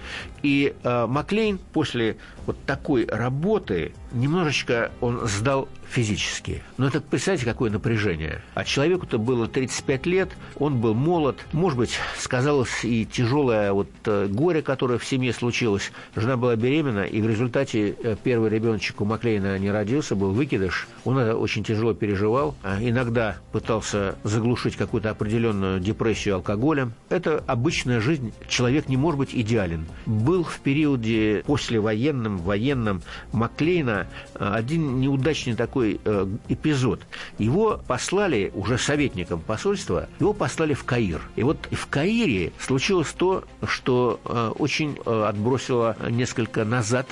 И 0.43 0.75
э, 0.83 1.07
Маклейн 1.07 1.59
после 1.73 2.17
вот 2.47 2.57
такой 2.67 3.07
работы 3.07 3.93
немножечко 4.13 4.91
он 5.01 5.27
сдал 5.29 5.69
физически. 5.89 6.63
Но 6.79 6.89
это, 6.89 7.01
представьте, 7.01 7.45
какое 7.45 7.71
напряжение. 7.71 8.43
А 8.55 8.65
человеку-то 8.65 9.19
было 9.19 9.47
35 9.47 10.07
лет, 10.07 10.31
он 10.57 10.72
был 10.81 10.95
молод, 10.95 11.39
может 11.53 11.79
быть, 11.79 11.99
сказалось 12.19 12.85
и 12.85 13.05
тяжелое 13.05 13.73
вот 13.73 13.89
э, 14.05 14.27
горе, 14.29 14.63
которое 14.63 14.99
в 14.99 15.05
семье 15.05 15.33
случилось. 15.33 15.93
Жена 16.15 16.37
была 16.37 16.57
беременна, 16.57 17.05
и 17.05 17.21
в 17.21 17.29
результате 17.29 17.97
э, 18.03 18.17
первый 18.23 18.51
ребеночек 18.51 19.01
у 19.01 19.05
Маклейна 19.05 19.59
не 19.59 19.71
родился, 19.71 20.15
был 20.15 20.33
выкидыш. 20.33 20.87
Он 21.05 21.19
это 21.19 21.37
очень 21.37 21.65
тяжело 21.65 21.95
переживал. 21.95 22.55
А 22.63 22.79
иногда 22.81 23.39
пытался 23.53 24.17
заглушить 24.25 24.77
какую-то 24.77 25.11
определенную 25.11 25.81
депрессию 25.81 26.37
алкоголем. 26.37 26.95
Это 27.09 27.43
обычная 27.47 28.01
жизнь. 28.01 28.33
Человек 28.49 28.89
не 28.89 28.97
может 28.97 29.19
быть 29.19 29.35
идеален. 29.35 29.87
Был 30.07 30.45
в 30.45 30.61
периоде 30.61 31.43
послевоенном, 31.47 32.39
военном 32.39 33.03
Маклейна 33.33 34.07
э, 34.35 34.53
один 34.53 35.01
неудачный 35.01 35.55
такой 35.55 36.01
эпизод. 36.49 37.01
Его 37.39 37.81
послали 37.87 38.53
уже 38.55 38.79
советником 38.79 39.41
посольства, 39.41 40.09
его 40.21 40.33
послали 40.33 40.62
в 40.75 40.85
Каир. 40.85 41.21
И 41.37 41.43
вот 41.43 41.69
в 41.71 41.87
Каире 41.89 42.53
случилось 42.59 43.13
то, 43.13 43.45
что 43.67 44.21
э, 44.25 44.53
очень 44.59 44.99
э, 45.05 45.25
отбросило 45.25 45.97
несколько 46.09 46.65
назад 46.65 47.07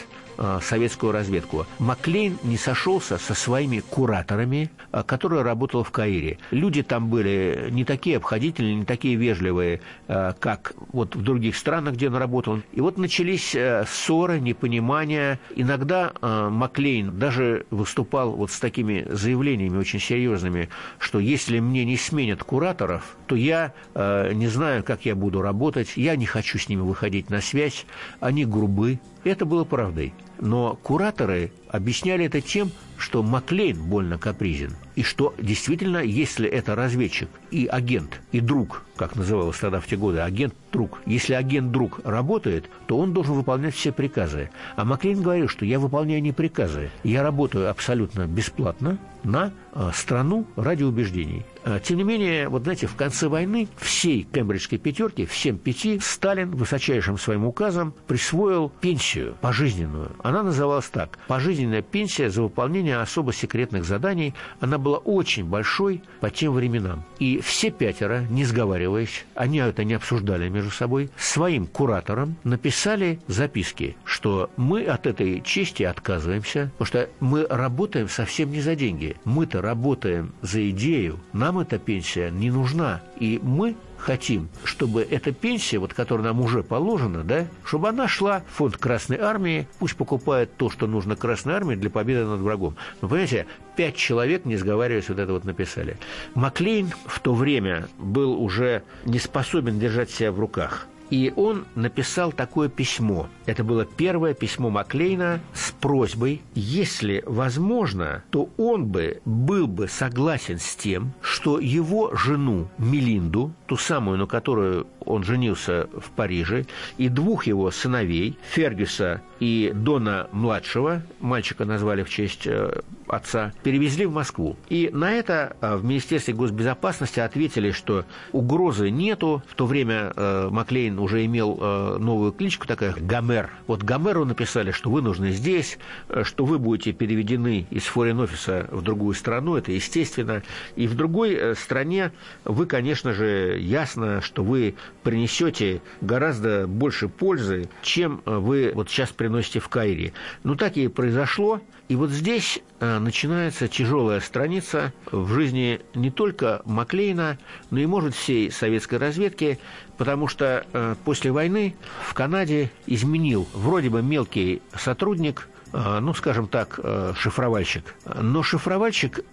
советскую 0.62 1.12
разведку. 1.12 1.66
Маклейн 1.78 2.38
не 2.42 2.56
сошелся 2.56 3.18
со 3.18 3.34
своими 3.34 3.80
кураторами, 3.80 4.70
э, 4.92 5.02
которые 5.04 5.42
работали 5.42 5.82
в 5.82 5.90
Каире. 5.90 6.38
Люди 6.50 6.82
там 6.82 7.08
были 7.08 7.68
не 7.70 7.84
такие 7.84 8.16
обходительные, 8.16 8.74
не 8.76 8.84
такие 8.84 9.16
вежливые, 9.16 9.80
э, 10.08 10.32
как 10.38 10.74
вот 10.92 11.14
в 11.14 11.22
других 11.22 11.56
странах, 11.56 11.94
где 11.94 12.08
он 12.08 12.16
работал. 12.16 12.60
И 12.72 12.80
вот 12.80 12.96
начались 12.98 13.56
ссоры, 13.86 14.40
непонимания. 14.40 15.38
Иногда 15.54 16.12
Маклейн 16.22 17.18
даже 17.18 17.66
выступал 17.70 18.32
вот 18.32 18.50
с 18.50 18.58
такими 18.58 19.06
заявлениями 19.10 19.76
очень 19.76 20.00
серьезными, 20.00 20.68
что 20.98 21.18
если 21.18 21.60
мне 21.60 21.84
не 21.84 21.96
сменят 21.96 22.42
кураторов, 22.44 23.16
то 23.26 23.36
я 23.36 23.74
не 23.94 24.48
знаю, 24.48 24.82
как 24.84 25.04
я 25.04 25.14
буду 25.14 25.42
работать, 25.42 25.96
я 25.96 26.16
не 26.16 26.26
хочу 26.26 26.58
с 26.58 26.68
ними 26.68 26.80
выходить 26.80 27.30
на 27.30 27.40
связь, 27.40 27.86
они 28.20 28.44
грубы. 28.44 28.98
Это 29.24 29.44
было 29.44 29.64
правдой. 29.64 30.14
Но 30.40 30.78
кураторы 30.82 31.52
объясняли 31.68 32.24
это 32.24 32.40
тем, 32.40 32.70
что 32.96 33.22
Маклейн 33.22 33.76
больно 33.82 34.18
капризен, 34.18 34.76
и 34.94 35.02
что 35.02 35.34
действительно, 35.38 35.98
если 35.98 36.48
это 36.48 36.74
разведчик 36.74 37.28
и 37.50 37.66
агент, 37.66 38.20
и 38.32 38.40
друг, 38.40 38.82
как 38.96 39.16
называлось 39.16 39.58
тогда 39.58 39.80
в 39.80 39.86
те 39.86 39.96
годы, 39.96 40.20
агент-друг, 40.20 41.00
если 41.06 41.34
агент-друг 41.34 42.00
работает, 42.04 42.68
то 42.86 42.98
он 42.98 43.14
должен 43.14 43.34
выполнять 43.34 43.74
все 43.74 43.92
приказы. 43.92 44.50
А 44.76 44.84
Маклейн 44.84 45.22
говорил, 45.22 45.48
что 45.48 45.64
я 45.64 45.78
выполняю 45.78 46.22
не 46.22 46.32
приказы, 46.32 46.90
я 47.02 47.22
работаю 47.22 47.70
абсолютно 47.70 48.26
бесплатно 48.26 48.98
на 49.22 49.52
э, 49.72 49.90
страну 49.94 50.46
ради 50.56 50.82
убеждений. 50.82 51.44
Э, 51.64 51.78
тем 51.82 51.98
не 51.98 52.04
менее, 52.04 52.48
вот 52.48 52.62
знаете, 52.62 52.86
в 52.86 52.96
конце 52.96 53.28
войны 53.28 53.68
всей 53.76 54.22
Кембриджской 54.22 54.78
пятерки, 54.78 55.26
всем 55.26 55.58
пяти, 55.58 55.98
Сталин 56.00 56.50
высочайшим 56.50 57.18
своим 57.18 57.46
указом 57.46 57.94
присвоил 58.06 58.70
пенсию 58.80 59.36
пожизненную. 59.40 60.12
Она 60.30 60.44
называлась 60.44 60.88
так– 60.88 61.18
пожизненная 61.26 61.82
пенсия 61.82 62.30
за 62.30 62.42
выполнение 62.42 62.98
особо 62.98 63.32
секретных 63.32 63.84
заданий. 63.84 64.32
Она 64.60 64.78
была 64.78 64.98
очень 64.98 65.44
большой 65.44 66.04
по 66.20 66.30
тем 66.30 66.52
временам. 66.52 67.02
И 67.18 67.40
все 67.40 67.72
пятеро, 67.72 68.24
не 68.30 68.44
сговариваясь, 68.44 69.24
они 69.34 69.58
это 69.58 69.82
не 69.82 69.94
обсуждали 69.94 70.48
между 70.48 70.70
собой, 70.70 71.10
своим 71.16 71.66
кураторам 71.66 72.36
написали 72.44 73.18
записки, 73.26 73.96
что 74.04 74.50
мы 74.56 74.84
от 74.84 75.08
этой 75.08 75.40
чести 75.40 75.82
отказываемся, 75.82 76.70
потому 76.78 76.86
что 76.86 77.10
мы 77.18 77.44
работаем 77.50 78.08
совсем 78.08 78.52
не 78.52 78.60
за 78.60 78.76
деньги. 78.76 79.16
Мы-то 79.24 79.60
работаем 79.60 80.32
за 80.42 80.70
идею, 80.70 81.18
нам 81.32 81.58
эта 81.58 81.80
пенсия 81.80 82.30
не 82.30 82.52
нужна. 82.52 83.02
И 83.18 83.40
мы 83.42 83.74
хотим, 84.00 84.48
чтобы 84.64 85.02
эта 85.02 85.32
пенсия, 85.32 85.78
вот, 85.78 85.94
которая 85.94 86.26
нам 86.26 86.40
уже 86.40 86.62
положена, 86.62 87.22
да, 87.22 87.46
чтобы 87.64 87.88
она 87.88 88.08
шла 88.08 88.42
в 88.50 88.56
фонд 88.56 88.76
Красной 88.76 89.18
Армии, 89.18 89.68
пусть 89.78 89.96
покупает 89.96 90.56
то, 90.56 90.70
что 90.70 90.86
нужно 90.86 91.16
Красной 91.16 91.54
Армии 91.54 91.76
для 91.76 91.90
победы 91.90 92.24
над 92.24 92.40
врагом. 92.40 92.76
Но, 93.00 93.08
понимаете, 93.08 93.46
пять 93.76 93.96
человек, 93.96 94.44
не 94.44 94.56
сговариваясь, 94.56 95.08
вот 95.08 95.18
это 95.18 95.32
вот 95.32 95.44
написали. 95.44 95.96
Маклейн 96.34 96.90
в 97.06 97.20
то 97.20 97.34
время 97.34 97.88
был 97.98 98.40
уже 98.42 98.82
не 99.04 99.18
способен 99.18 99.78
держать 99.78 100.10
себя 100.10 100.32
в 100.32 100.40
руках. 100.40 100.86
И 101.10 101.32
он 101.34 101.66
написал 101.74 102.32
такое 102.32 102.68
письмо. 102.68 103.28
Это 103.46 103.64
было 103.64 103.84
первое 103.84 104.32
письмо 104.32 104.70
Маклейна 104.70 105.40
с 105.52 105.72
просьбой, 105.72 106.40
если 106.54 107.22
возможно, 107.26 108.22
то 108.30 108.48
он 108.56 108.86
бы 108.86 109.20
был 109.24 109.66
бы 109.66 109.88
согласен 109.88 110.58
с 110.58 110.76
тем, 110.76 111.12
что 111.20 111.58
его 111.58 112.14
жену 112.14 112.68
Мелинду, 112.78 113.52
ту 113.66 113.76
самую, 113.76 114.18
на 114.18 114.26
которую 114.26 114.86
он 115.00 115.24
женился 115.24 115.88
в 115.96 116.10
Париже, 116.10 116.66
и 116.98 117.08
двух 117.08 117.46
его 117.46 117.70
сыновей, 117.70 118.38
Фергюса 118.50 119.22
и 119.40 119.72
Дона 119.74 120.28
младшего, 120.32 121.02
мальчика 121.18 121.64
назвали 121.64 122.02
в 122.02 122.10
честь 122.10 122.46
э, 122.46 122.82
отца, 123.08 123.52
перевезли 123.62 124.06
в 124.06 124.12
Москву. 124.12 124.56
И 124.68 124.90
на 124.92 125.12
это 125.12 125.56
э, 125.60 125.76
в 125.76 125.84
Министерстве 125.84 126.34
госбезопасности 126.34 127.20
ответили, 127.20 127.70
что 127.72 128.04
угрозы 128.32 128.90
нету. 128.90 129.42
В 129.48 129.54
то 129.54 129.66
время 129.66 130.12
э, 130.14 130.48
Маклейн 130.50 130.99
уже 131.00 131.24
имел 131.24 131.58
э, 131.60 131.96
новую 131.98 132.32
кличку, 132.32 132.66
такая 132.66 132.94
Гомер. 132.94 133.50
Вот 133.66 133.82
Гомеру 133.82 134.24
написали, 134.24 134.70
что 134.70 134.90
вы 134.90 135.02
нужны 135.02 135.32
здесь, 135.32 135.78
э, 136.08 136.24
что 136.24 136.44
вы 136.44 136.58
будете 136.58 136.92
переведены 136.92 137.66
из 137.70 137.84
форин-офиса 137.84 138.68
в 138.70 138.82
другую 138.82 139.14
страну, 139.14 139.56
это 139.56 139.72
естественно. 139.72 140.42
И 140.76 140.86
в 140.86 140.94
другой 140.94 141.34
э, 141.34 141.54
стране 141.54 142.12
вы, 142.44 142.66
конечно 142.66 143.12
же, 143.12 143.58
ясно, 143.60 144.20
что 144.20 144.42
вы 144.42 144.74
принесете 145.02 145.82
гораздо 146.00 146.66
больше 146.66 147.08
пользы, 147.08 147.68
чем 147.82 148.22
вы 148.24 148.72
вот 148.74 148.90
сейчас 148.90 149.10
приносите 149.10 149.60
в 149.60 149.68
Кайре. 149.68 150.12
Ну, 150.44 150.56
так 150.56 150.76
и 150.76 150.88
произошло. 150.88 151.60
И 151.90 151.96
вот 151.96 152.10
здесь 152.10 152.60
э, 152.78 153.00
начинается 153.00 153.66
тяжелая 153.66 154.20
страница 154.20 154.92
в 155.10 155.32
жизни 155.32 155.80
не 155.92 156.12
только 156.12 156.62
Маклейна, 156.64 157.36
но 157.70 157.80
и, 157.80 157.86
может, 157.86 158.14
всей 158.14 158.52
советской 158.52 158.94
разведки, 158.94 159.58
потому 159.98 160.28
что 160.28 160.64
э, 160.72 160.94
после 161.04 161.32
войны 161.32 161.74
в 162.08 162.14
Канаде 162.14 162.70
изменил 162.86 163.48
вроде 163.52 163.90
бы 163.90 164.04
мелкий 164.04 164.62
сотрудник, 164.72 165.48
э, 165.72 165.98
ну, 166.00 166.14
скажем 166.14 166.46
так, 166.46 166.78
шифровальщик. 167.16 167.96
Но 168.04 168.44
шифровальщик 168.44 169.24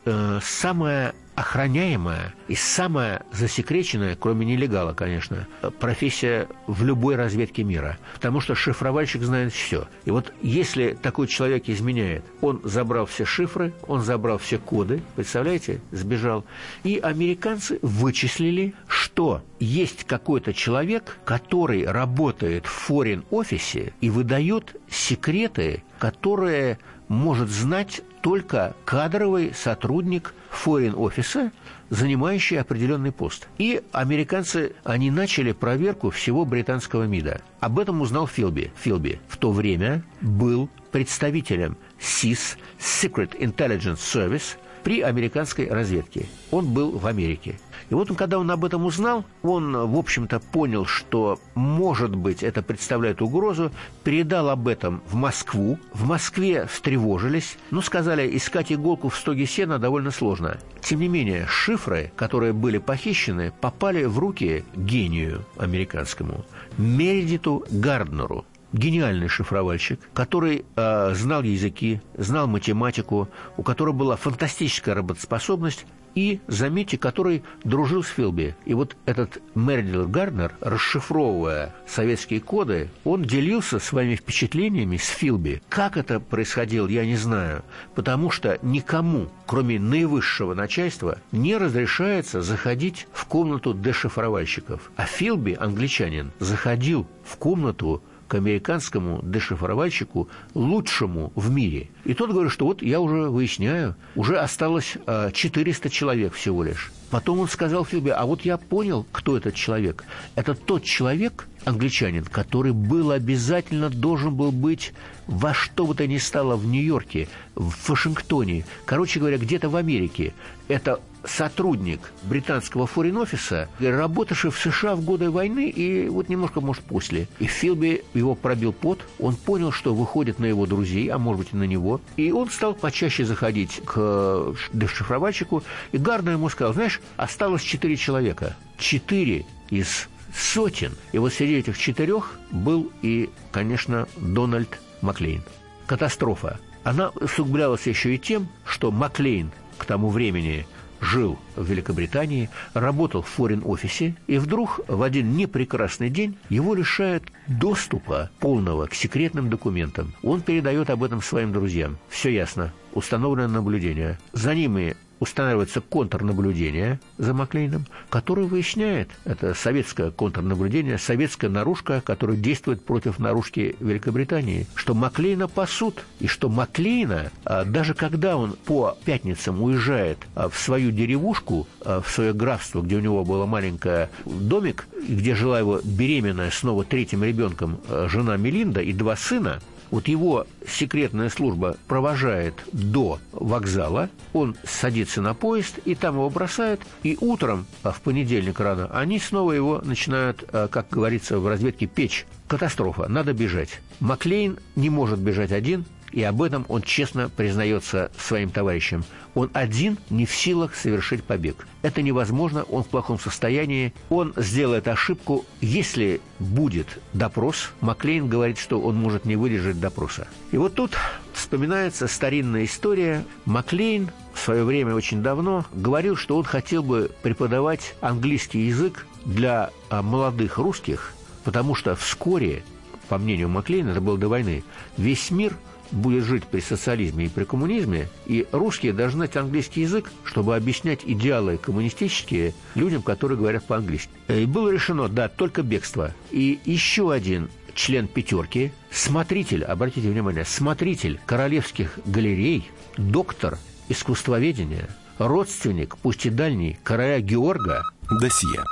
самое 0.41 1.13
охраняемая 1.37 2.33
и 2.47 2.55
самая 2.55 3.21
засекреченная, 3.31 4.15
кроме 4.15 4.43
нелегала, 4.43 4.93
конечно, 4.93 5.47
профессия 5.79 6.47
в 6.65 6.83
любой 6.83 7.15
разведке 7.15 7.63
мира. 7.63 7.99
Потому 8.15 8.41
что 8.41 8.55
шифровальщик 8.55 9.21
знает 9.21 9.53
все. 9.53 9.87
И 10.05 10.09
вот 10.11 10.33
если 10.41 10.97
такой 10.99 11.27
человек 11.27 11.69
изменяет, 11.69 12.25
он 12.41 12.59
забрал 12.63 13.05
все 13.05 13.23
шифры, 13.23 13.71
он 13.85 14.01
забрал 14.01 14.39
все 14.39 14.57
коды, 14.57 15.03
представляете, 15.15 15.79
сбежал. 15.91 16.43
И 16.83 16.97
американцы 16.97 17.77
вычислили, 17.83 18.73
что 18.87 19.43
есть 19.59 20.05
какой-то 20.05 20.55
человек, 20.55 21.19
который 21.23 21.85
работает 21.85 22.65
в 22.65 22.71
форин-офисе 22.71 23.93
и 24.01 24.09
выдает 24.09 24.75
секреты, 24.89 25.83
которые 25.99 26.79
может 27.07 27.49
знать 27.49 28.01
только 28.27 28.75
кадровый 28.83 29.53
сотрудник 29.53 30.33
форин-офиса, 30.49 31.53
занимающий 31.89 32.59
определенный 32.59 33.13
пост. 33.13 33.47
И 33.57 33.81
американцы, 33.93 34.73
они 34.83 35.09
начали 35.11 35.53
проверку 35.53 36.09
всего 36.09 36.43
британского 36.43 37.03
МИДа. 37.03 37.39
Об 37.61 37.79
этом 37.79 38.01
узнал 38.01 38.27
Филби. 38.27 38.73
Филби 38.75 39.21
в 39.29 39.37
то 39.37 39.53
время 39.53 40.03
был 40.19 40.69
представителем 40.91 41.77
SIS, 42.01 42.57
Secret 42.77 43.39
Intelligence 43.39 43.99
Service, 43.99 44.57
при 44.83 44.99
американской 44.99 45.69
разведке. 45.69 46.25
Он 46.51 46.65
был 46.65 46.97
в 46.97 47.07
Америке. 47.07 47.57
И 47.89 47.93
вот 47.93 48.09
он, 48.09 48.17
когда 48.17 48.39
он 48.39 48.49
об 48.51 48.65
этом 48.65 48.85
узнал, 48.85 49.23
он, 49.43 49.75
в 49.75 49.97
общем-то, 49.97 50.39
понял, 50.39 50.85
что, 50.85 51.39
может 51.55 52.15
быть, 52.15 52.43
это 52.43 52.61
представляет 52.61 53.21
угрозу, 53.21 53.71
передал 54.03 54.49
об 54.49 54.67
этом 54.67 55.01
в 55.07 55.15
Москву. 55.15 55.79
В 55.93 56.05
Москве 56.05 56.65
встревожились, 56.65 57.57
но 57.71 57.81
сказали, 57.81 58.35
искать 58.35 58.71
иголку 58.71 59.09
в 59.09 59.15
стоге 59.15 59.45
сена 59.45 59.79
довольно 59.79 60.11
сложно. 60.11 60.57
Тем 60.81 60.99
не 60.99 61.07
менее, 61.07 61.45
шифры, 61.47 62.11
которые 62.15 62.53
были 62.53 62.77
похищены, 62.77 63.53
попали 63.61 64.03
в 64.03 64.19
руки 64.19 64.65
гению 64.75 65.45
американскому, 65.57 66.45
Мередиту 66.77 67.65
Гарднеру, 67.71 68.45
гениальный 68.73 69.27
шифровальщик, 69.27 69.99
который 70.13 70.65
э, 70.75 71.13
знал 71.13 71.43
языки, 71.43 72.01
знал 72.17 72.47
математику, 72.47 73.29
у 73.55 73.63
которого 73.63 73.93
была 73.93 74.15
фантастическая 74.15 74.95
работоспособность 74.95 75.85
и, 76.17 76.39
заметьте, 76.47 76.97
который 76.97 77.43
дружил 77.63 78.01
с 78.01 78.07
Филби. 78.07 78.55
И 78.65 78.73
вот 78.73 78.97
этот 79.05 79.39
Мердил 79.53 80.07
Гарднер, 80.07 80.51
расшифровывая 80.61 81.75
советские 81.85 82.39
коды, 82.39 82.89
он 83.03 83.21
делился 83.21 83.77
своими 83.77 84.15
впечатлениями 84.15 84.97
с 84.97 85.05
Филби. 85.09 85.61
Как 85.69 85.95
это 85.95 86.19
происходило, 86.19 86.87
я 86.87 87.05
не 87.05 87.17
знаю, 87.17 87.63
потому 87.93 88.31
что 88.31 88.57
никому, 88.63 89.29
кроме 89.45 89.79
наивысшего 89.79 90.55
начальства, 90.55 91.19
не 91.31 91.55
разрешается 91.55 92.41
заходить 92.41 93.07
в 93.13 93.25
комнату 93.25 93.75
дешифровальщиков. 93.75 94.89
А 94.95 95.05
Филби, 95.05 95.55
англичанин, 95.59 96.31
заходил 96.39 97.05
в 97.23 97.37
комнату 97.37 98.01
к 98.27 98.35
американскому 98.35 99.21
дешифровальщику 99.23 100.29
лучшему 100.53 101.31
в 101.35 101.49
мире. 101.49 101.89
И 102.03 102.13
тот 102.13 102.31
говорит, 102.31 102.51
что 102.51 102.65
вот 102.65 102.81
я 102.81 102.99
уже 102.99 103.29
выясняю, 103.29 103.95
уже 104.15 104.37
осталось 104.37 104.97
400 105.33 105.87
а, 105.87 105.91
человек 105.91 106.33
всего 106.33 106.63
лишь. 106.63 106.91
Потом 107.09 107.39
он 107.39 107.47
сказал 107.47 107.85
Филби, 107.85 108.09
а 108.09 108.25
вот 108.25 108.41
я 108.41 108.57
понял, 108.57 109.05
кто 109.11 109.37
этот 109.37 109.55
человек. 109.55 110.03
Это 110.35 110.55
тот 110.55 110.83
человек, 110.83 111.47
англичанин, 111.63 112.25
который 112.25 112.73
был 112.73 113.11
обязательно 113.11 113.89
должен 113.89 114.35
был 114.35 114.51
быть 114.51 114.93
во 115.25 115.53
что 115.53 115.87
бы 115.87 115.95
то 115.95 116.05
ни 116.05 116.17
стало 116.17 116.57
в 116.57 116.65
Нью-Йорке, 116.65 117.29
в 117.55 117.89
Вашингтоне, 117.89 118.65
короче 118.85 119.19
говоря, 119.19 119.37
где-то 119.37 119.69
в 119.69 119.77
Америке. 119.77 120.33
Это 120.67 120.99
сотрудник 121.25 122.13
британского 122.23 122.87
форин-офиса, 122.87 123.69
работавший 123.79 124.51
в 124.51 124.57
США 124.57 124.95
в 124.95 125.03
годы 125.03 125.29
войны 125.29 125.69
и 125.69 126.09
вот 126.09 126.29
немножко, 126.29 126.61
может, 126.61 126.83
после. 126.83 127.27
И 127.39 127.45
Филби 127.45 128.03
его 128.13 128.35
пробил 128.35 128.73
пот, 128.73 129.05
он 129.19 129.35
понял, 129.35 129.71
что 129.71 129.93
выходит 129.93 130.39
на 130.39 130.45
его 130.45 130.65
друзей, 130.65 131.07
а 131.09 131.17
может 131.17 131.43
быть 131.43 131.53
и 131.53 131.57
на 131.57 131.63
него, 131.63 132.01
и 132.15 132.31
он 132.31 132.49
стал 132.49 132.73
почаще 132.73 133.25
заходить 133.25 133.81
к 133.85 134.55
дешифровальщику, 134.73 135.63
и 135.91 135.97
Гарнер 135.97 136.33
ему 136.33 136.49
сказал, 136.49 136.73
знаешь, 136.73 137.01
осталось 137.17 137.61
четыре 137.61 137.97
человека. 137.97 138.55
Четыре 138.77 139.45
из 139.69 140.07
сотен. 140.33 140.93
И 141.11 141.17
вот 141.17 141.33
среди 141.33 141.55
этих 141.55 141.77
четырех 141.77 142.39
был 142.51 142.91
и, 143.01 143.29
конечно, 143.51 144.07
Дональд 144.17 144.79
Маклейн. 145.01 145.43
Катастрофа. 145.85 146.59
Она 146.83 147.09
усугублялась 147.09 147.87
еще 147.87 148.15
и 148.15 148.19
тем, 148.19 148.47
что 148.65 148.91
Маклейн 148.91 149.51
к 149.77 149.85
тому 149.85 150.09
времени 150.09 150.67
жил 151.01 151.37
в 151.55 151.65
Великобритании, 151.65 152.49
работал 152.73 153.21
в 153.21 153.27
форин-офисе, 153.27 154.15
и 154.27 154.37
вдруг 154.37 154.81
в 154.87 155.01
один 155.01 155.35
непрекрасный 155.35 156.09
день 156.09 156.37
его 156.49 156.73
лишают 156.73 157.23
доступа 157.47 158.29
полного 158.39 158.87
к 158.87 158.93
секретным 158.93 159.49
документам. 159.49 160.13
Он 160.23 160.41
передает 160.41 160.89
об 160.89 161.03
этом 161.03 161.21
своим 161.21 161.51
друзьям. 161.53 161.97
Все 162.09 162.29
ясно. 162.29 162.73
Установлено 162.93 163.47
наблюдение. 163.47 164.17
За 164.33 164.55
ними 164.55 164.95
устанавливается 165.19 165.81
контрнаблюдение 165.81 166.99
за 167.17 167.33
Маклейном, 167.33 167.85
которое 168.09 168.47
выясняет, 168.47 169.09
это 169.25 169.53
советское 169.53 170.11
контрнаблюдение, 170.11 170.97
советская 170.97 171.49
наружка, 171.49 172.01
которая 172.01 172.37
действует 172.37 172.83
против 172.83 173.19
наружки 173.19 173.75
Великобритании, 173.79 174.67
что 174.75 174.93
Маклейна 174.93 175.47
пасут, 175.47 176.03
и 176.19 176.27
что 176.27 176.49
Маклейна, 176.49 177.31
а, 177.45 177.65
даже 177.65 177.93
когда 177.93 178.37
он 178.37 178.55
по 178.65 178.97
пятницам 179.05 179.61
уезжает 179.61 180.19
а, 180.35 180.49
в 180.49 180.57
свою 180.57 180.91
деревушку, 180.91 181.67
а, 181.81 182.01
в 182.01 182.09
свое 182.09 182.33
графство, 182.33 182.81
где 182.81 182.95
у 182.97 182.99
него 182.99 183.23
был 183.23 183.45
маленький 183.47 184.07
домик, 184.25 184.87
где 185.07 185.35
жила 185.35 185.59
его 185.59 185.79
беременная 185.83 186.51
снова 186.51 186.83
третьим 186.83 187.23
ребенком 187.23 187.79
жена 188.07 188.37
Мелинда 188.37 188.81
и 188.81 188.93
два 188.93 189.15
сына, 189.15 189.61
вот 189.91 190.07
его 190.07 190.45
секретная 190.67 191.29
служба 191.29 191.77
провожает 191.87 192.53
до 192.71 193.19
вокзала, 193.31 194.09
он 194.33 194.55
садится 194.63 195.21
на 195.21 195.33
поезд, 195.33 195.79
и 195.85 195.95
там 195.95 196.15
его 196.15 196.29
бросают, 196.29 196.81
и 197.03 197.17
утром, 197.19 197.65
а 197.83 197.91
в 197.91 198.01
понедельник 198.01 198.59
рано, 198.59 198.87
они 198.93 199.19
снова 199.19 199.51
его 199.51 199.81
начинают, 199.83 200.43
а, 200.51 200.67
как 200.67 200.87
говорится 200.89 201.39
в 201.39 201.47
разведке, 201.47 201.85
печь. 201.85 202.25
Катастрофа, 202.47 203.09
надо 203.09 203.33
бежать. 203.33 203.81
Маклейн 203.99 204.57
не 204.75 204.89
может 204.89 205.19
бежать 205.19 205.51
один, 205.51 205.85
и 206.11 206.23
об 206.23 206.41
этом 206.41 206.65
он 206.67 206.81
честно 206.81 207.29
признается 207.29 208.11
своим 208.17 208.49
товарищам. 208.49 209.03
Он 209.35 209.49
один 209.53 209.97
не 210.09 210.25
в 210.25 210.35
силах 210.35 210.75
совершить 210.75 211.23
побег. 211.23 211.67
Это 211.83 212.01
невозможно, 212.01 212.63
он 212.63 212.83
в 212.83 212.87
плохом 212.87 213.19
состоянии. 213.19 213.93
Он 214.09 214.33
сделает 214.35 214.87
ошибку, 214.87 215.45
если 215.61 216.21
будет 216.39 216.99
допрос. 217.13 217.71
Маклейн 217.81 218.27
говорит, 218.27 218.57
что 218.57 218.81
он 218.81 218.95
может 218.95 219.25
не 219.25 219.35
выдержать 219.35 219.79
допроса. 219.79 220.27
И 220.51 220.57
вот 220.57 220.73
тут 220.73 220.97
вспоминается 221.33 222.07
старинная 222.07 222.65
история. 222.65 223.23
Маклейн 223.45 224.09
в 224.33 224.39
свое 224.39 224.63
время 224.63 224.95
очень 224.95 225.21
давно 225.21 225.65
говорил, 225.73 226.15
что 226.15 226.37
он 226.37 226.43
хотел 226.43 226.81
бы 226.81 227.11
преподавать 227.21 227.95
английский 228.01 228.61
язык 228.61 229.05
для 229.25 229.69
а, 229.89 230.01
молодых 230.01 230.57
русских 230.57 231.13
потому 231.47 231.75
что 231.75 231.95
вскоре, 231.95 232.61
по 233.07 233.17
мнению 233.17 233.47
Маклейна, 233.47 233.91
это 233.91 234.01
было 234.01 234.17
до 234.17 234.27
войны, 234.27 234.65
весь 234.97 235.31
мир 235.31 235.55
будет 235.91 236.23
жить 236.23 236.45
при 236.45 236.59
социализме 236.59 237.25
и 237.25 237.29
при 237.29 237.43
коммунизме, 237.43 238.07
и 238.25 238.45
русские 238.51 238.93
должны 238.93 239.17
знать 239.17 239.35
английский 239.35 239.81
язык, 239.81 240.11
чтобы 240.23 240.55
объяснять 240.55 241.01
идеалы 241.03 241.57
коммунистические 241.57 242.53
людям, 242.75 243.01
которые 243.01 243.37
говорят 243.37 243.65
по-английски. 243.65 244.11
И 244.27 244.45
было 244.45 244.69
решено, 244.69 245.09
да, 245.09 245.27
только 245.27 245.63
бегство. 245.63 246.13
И 246.31 246.59
еще 246.65 247.11
один 247.11 247.49
член 247.73 248.07
пятерки, 248.07 248.71
смотритель, 248.91 249.63
обратите 249.63 250.09
внимание, 250.09 250.45
смотритель 250.45 251.19
королевских 251.25 251.99
галерей, 252.05 252.69
доктор 252.97 253.57
искусствоведения, 253.89 254.89
родственник, 255.17 255.97
пусть 255.97 256.25
и 256.25 256.29
дальний, 256.29 256.77
короля 256.83 257.19
Георга. 257.21 257.83
Досье. 258.09 258.63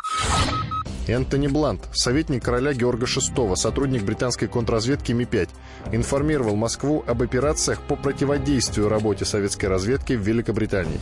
Энтони 1.08 1.48
Блант, 1.48 1.88
советник 1.94 2.44
короля 2.44 2.74
Георга 2.74 3.06
VI, 3.06 3.56
сотрудник 3.56 4.04
британской 4.04 4.48
контрразведки 4.48 5.12
Ми-5, 5.12 5.50
информировал 5.92 6.56
Москву 6.56 7.04
об 7.06 7.22
операциях 7.22 7.80
по 7.82 7.96
противодействию 7.96 8.90
работе 8.90 9.24
советской 9.24 9.68
разведки 9.68 10.14
в 10.14 10.22
Великобритании. 10.22 11.00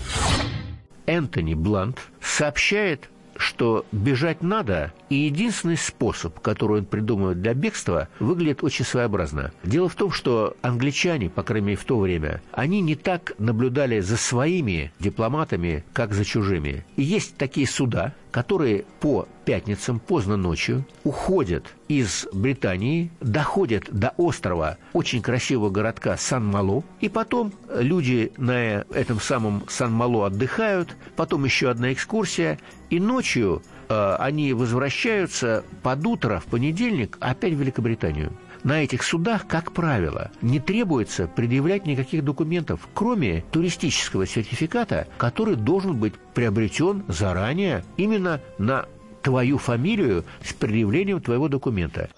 Энтони 1.06 1.54
Блант 1.54 2.00
сообщает 2.22 3.10
что 3.36 3.86
бежать 3.92 4.44
надо, 4.44 4.94
и 5.10 5.16
единственный 5.16 5.76
способ, 5.76 6.40
который 6.40 6.82
он 6.82 6.86
придумывает 6.86 7.42
для 7.42 7.54
бегства, 7.54 8.08
выглядит 8.20 8.64
очень 8.64 8.86
своеобразно. 8.86 9.52
Дело 9.64 9.90
в 9.90 9.96
том, 9.96 10.12
что 10.12 10.56
англичане, 10.62 11.30
по 11.30 11.44
крайней 11.44 11.68
мере 11.68 11.78
в 11.78 11.84
то 11.84 12.00
время, 12.00 12.42
они 12.52 12.82
не 12.82 12.96
так 12.96 13.34
наблюдали 13.40 14.00
за 14.00 14.18
своими 14.18 14.92
дипломатами, 15.00 15.84
как 15.94 16.14
за 16.14 16.26
чужими. 16.26 16.86
И 16.96 17.02
есть 17.02 17.36
такие 17.36 17.68
суда, 17.68 18.14
которые 18.34 18.86
по 19.00 19.28
пятницам 19.46 20.00
поздно 20.00 20.38
ночью 20.38 20.84
уходят 21.04 21.68
из 21.88 22.28
Британии, 22.34 23.12
доходят 23.22 23.84
до 23.92 24.12
острова 24.18 24.78
очень 24.94 25.22
красивого 25.22 25.70
городка 25.70 26.18
Сан-Мало, 26.18 26.84
и 27.00 27.10
потом 27.10 27.54
люди 27.70 28.32
на 28.38 28.86
этом 28.92 29.20
самом 29.20 29.64
Сан-Мало 29.70 30.26
отдыхают, 30.26 30.98
потом 31.16 31.46
еще 31.46 31.70
одна 31.70 31.94
экскурсия, 31.94 32.60
и 32.90 33.00
ночью 33.00 33.62
э, 33.88 34.16
они 34.18 34.54
возвращаются 34.54 35.64
под 35.84 36.04
утро 36.08 36.40
в 36.40 36.46
понедельник 36.46 37.18
опять 37.20 37.54
в 37.54 37.60
Великобританию 37.60 38.34
на 38.64 38.84
этих 38.84 39.04
судах, 39.04 39.48
как 39.48 39.72
правило, 39.74 40.32
не 40.42 40.60
требуется 40.60 41.28
предъявлять 41.28 41.86
никаких 41.86 42.24
документов, 42.24 42.88
кроме 42.94 43.44
туристического 43.52 44.26
сертификата, 44.26 45.08
который 45.18 45.56
должен 45.56 45.98
быть 45.98 46.14
приобретен 46.34 47.04
заранее 47.08 47.84
именно 47.98 48.42
на 48.58 48.86
твою 49.22 49.58
фамилию 49.58 50.26
с 50.44 50.54
предъявлением 50.54 51.22
твоего 51.22 51.48
документа. 51.48 52.10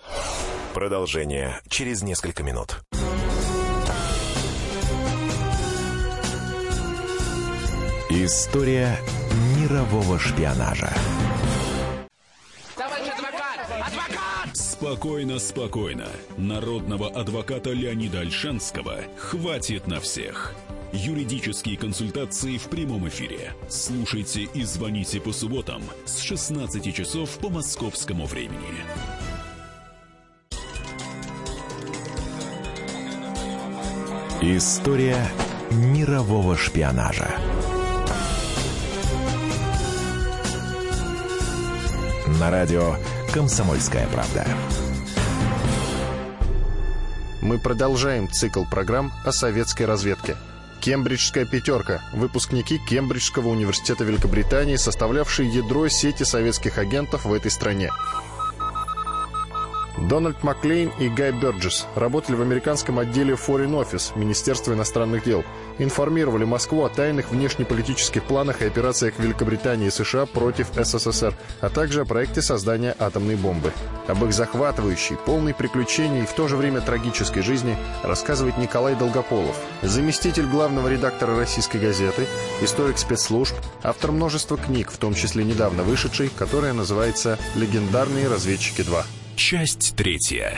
Продолжение 0.73 1.61
через 1.69 2.03
несколько 2.03 2.43
минут. 2.43 2.81
История 8.09 8.97
мирового 9.57 10.19
шпионажа. 10.19 10.89
Спокойно, 14.85 15.39
спокойно. 15.39 16.07
Народного 16.37 17.09
адвоката 17.09 17.71
Леонида 17.71 18.19
Альшанского 18.19 18.97
хватит 19.17 19.87
на 19.87 19.99
всех. 19.99 20.53
Юридические 20.93 21.75
консультации 21.75 22.59
в 22.59 22.65
прямом 22.65 23.07
эфире. 23.07 23.55
Слушайте 23.67 24.43
и 24.43 24.63
звоните 24.63 25.19
по 25.19 25.31
субботам 25.33 25.81
с 26.05 26.19
16 26.19 26.93
часов 26.93 27.35
по 27.39 27.49
московскому 27.49 28.27
времени. 28.27 28.59
История 34.43 35.25
мирового 35.71 36.55
шпионажа. 36.55 37.35
На 42.39 42.51
радио 42.51 42.97
«Комсомольская 43.35 44.07
правда». 44.07 44.47
Мы 47.41 47.59
продолжаем 47.59 48.31
цикл 48.31 48.63
программ 48.63 49.11
о 49.25 49.33
советской 49.33 49.83
разведке. 49.83 50.37
Кембриджская 50.79 51.43
пятерка. 51.43 52.01
Выпускники 52.13 52.79
Кембриджского 52.87 53.49
университета 53.49 54.05
Великобритании, 54.05 54.77
составлявшие 54.77 55.49
ядро 55.49 55.89
сети 55.89 56.23
советских 56.23 56.77
агентов 56.77 57.25
в 57.25 57.33
этой 57.33 57.51
стране. 57.51 57.89
Дональд 59.97 60.43
Маклейн 60.43 60.91
и 60.99 61.07
Гай 61.07 61.31
Бёрджес 61.31 61.87
работали 61.95 62.35
в 62.35 62.41
американском 62.41 62.99
отделе 62.99 63.35
Foreign 63.35 63.81
Office 63.81 64.17
Министерства 64.17 64.73
иностранных 64.73 65.23
дел. 65.23 65.43
Информировали 65.79 66.43
Москву 66.43 66.83
о 66.83 66.89
тайных 66.89 67.31
внешнеполитических 67.31 68.23
планах 68.23 68.61
и 68.61 68.65
операциях 68.65 69.19
Великобритании 69.19 69.87
и 69.87 69.91
США 69.91 70.25
против 70.25 70.67
СССР, 70.75 71.33
а 71.61 71.69
также 71.69 72.01
о 72.01 72.05
проекте 72.05 72.41
создания 72.41 72.95
атомной 72.99 73.35
бомбы. 73.35 73.71
Об 74.07 74.23
их 74.25 74.33
захватывающей, 74.33 75.15
полной 75.15 75.53
приключений 75.53 76.23
и 76.23 76.25
в 76.25 76.33
то 76.33 76.47
же 76.47 76.57
время 76.57 76.81
трагической 76.81 77.41
жизни 77.41 77.77
рассказывает 78.03 78.57
Николай 78.57 78.95
Долгополов, 78.95 79.55
заместитель 79.81 80.45
главного 80.45 80.89
редактора 80.89 81.37
«Российской 81.37 81.77
газеты», 81.77 82.27
историк 82.61 82.97
спецслужб, 82.97 83.55
автор 83.81 84.11
множества 84.11 84.57
книг, 84.57 84.91
в 84.91 84.97
том 84.97 85.13
числе 85.13 85.43
недавно 85.43 85.83
вышедшей, 85.83 86.29
которая 86.29 86.73
называется 86.73 87.39
«Легендарные 87.55 88.27
разведчики 88.27 88.81
2». 88.81 89.03
Часть 89.35 89.95
третья. 89.97 90.57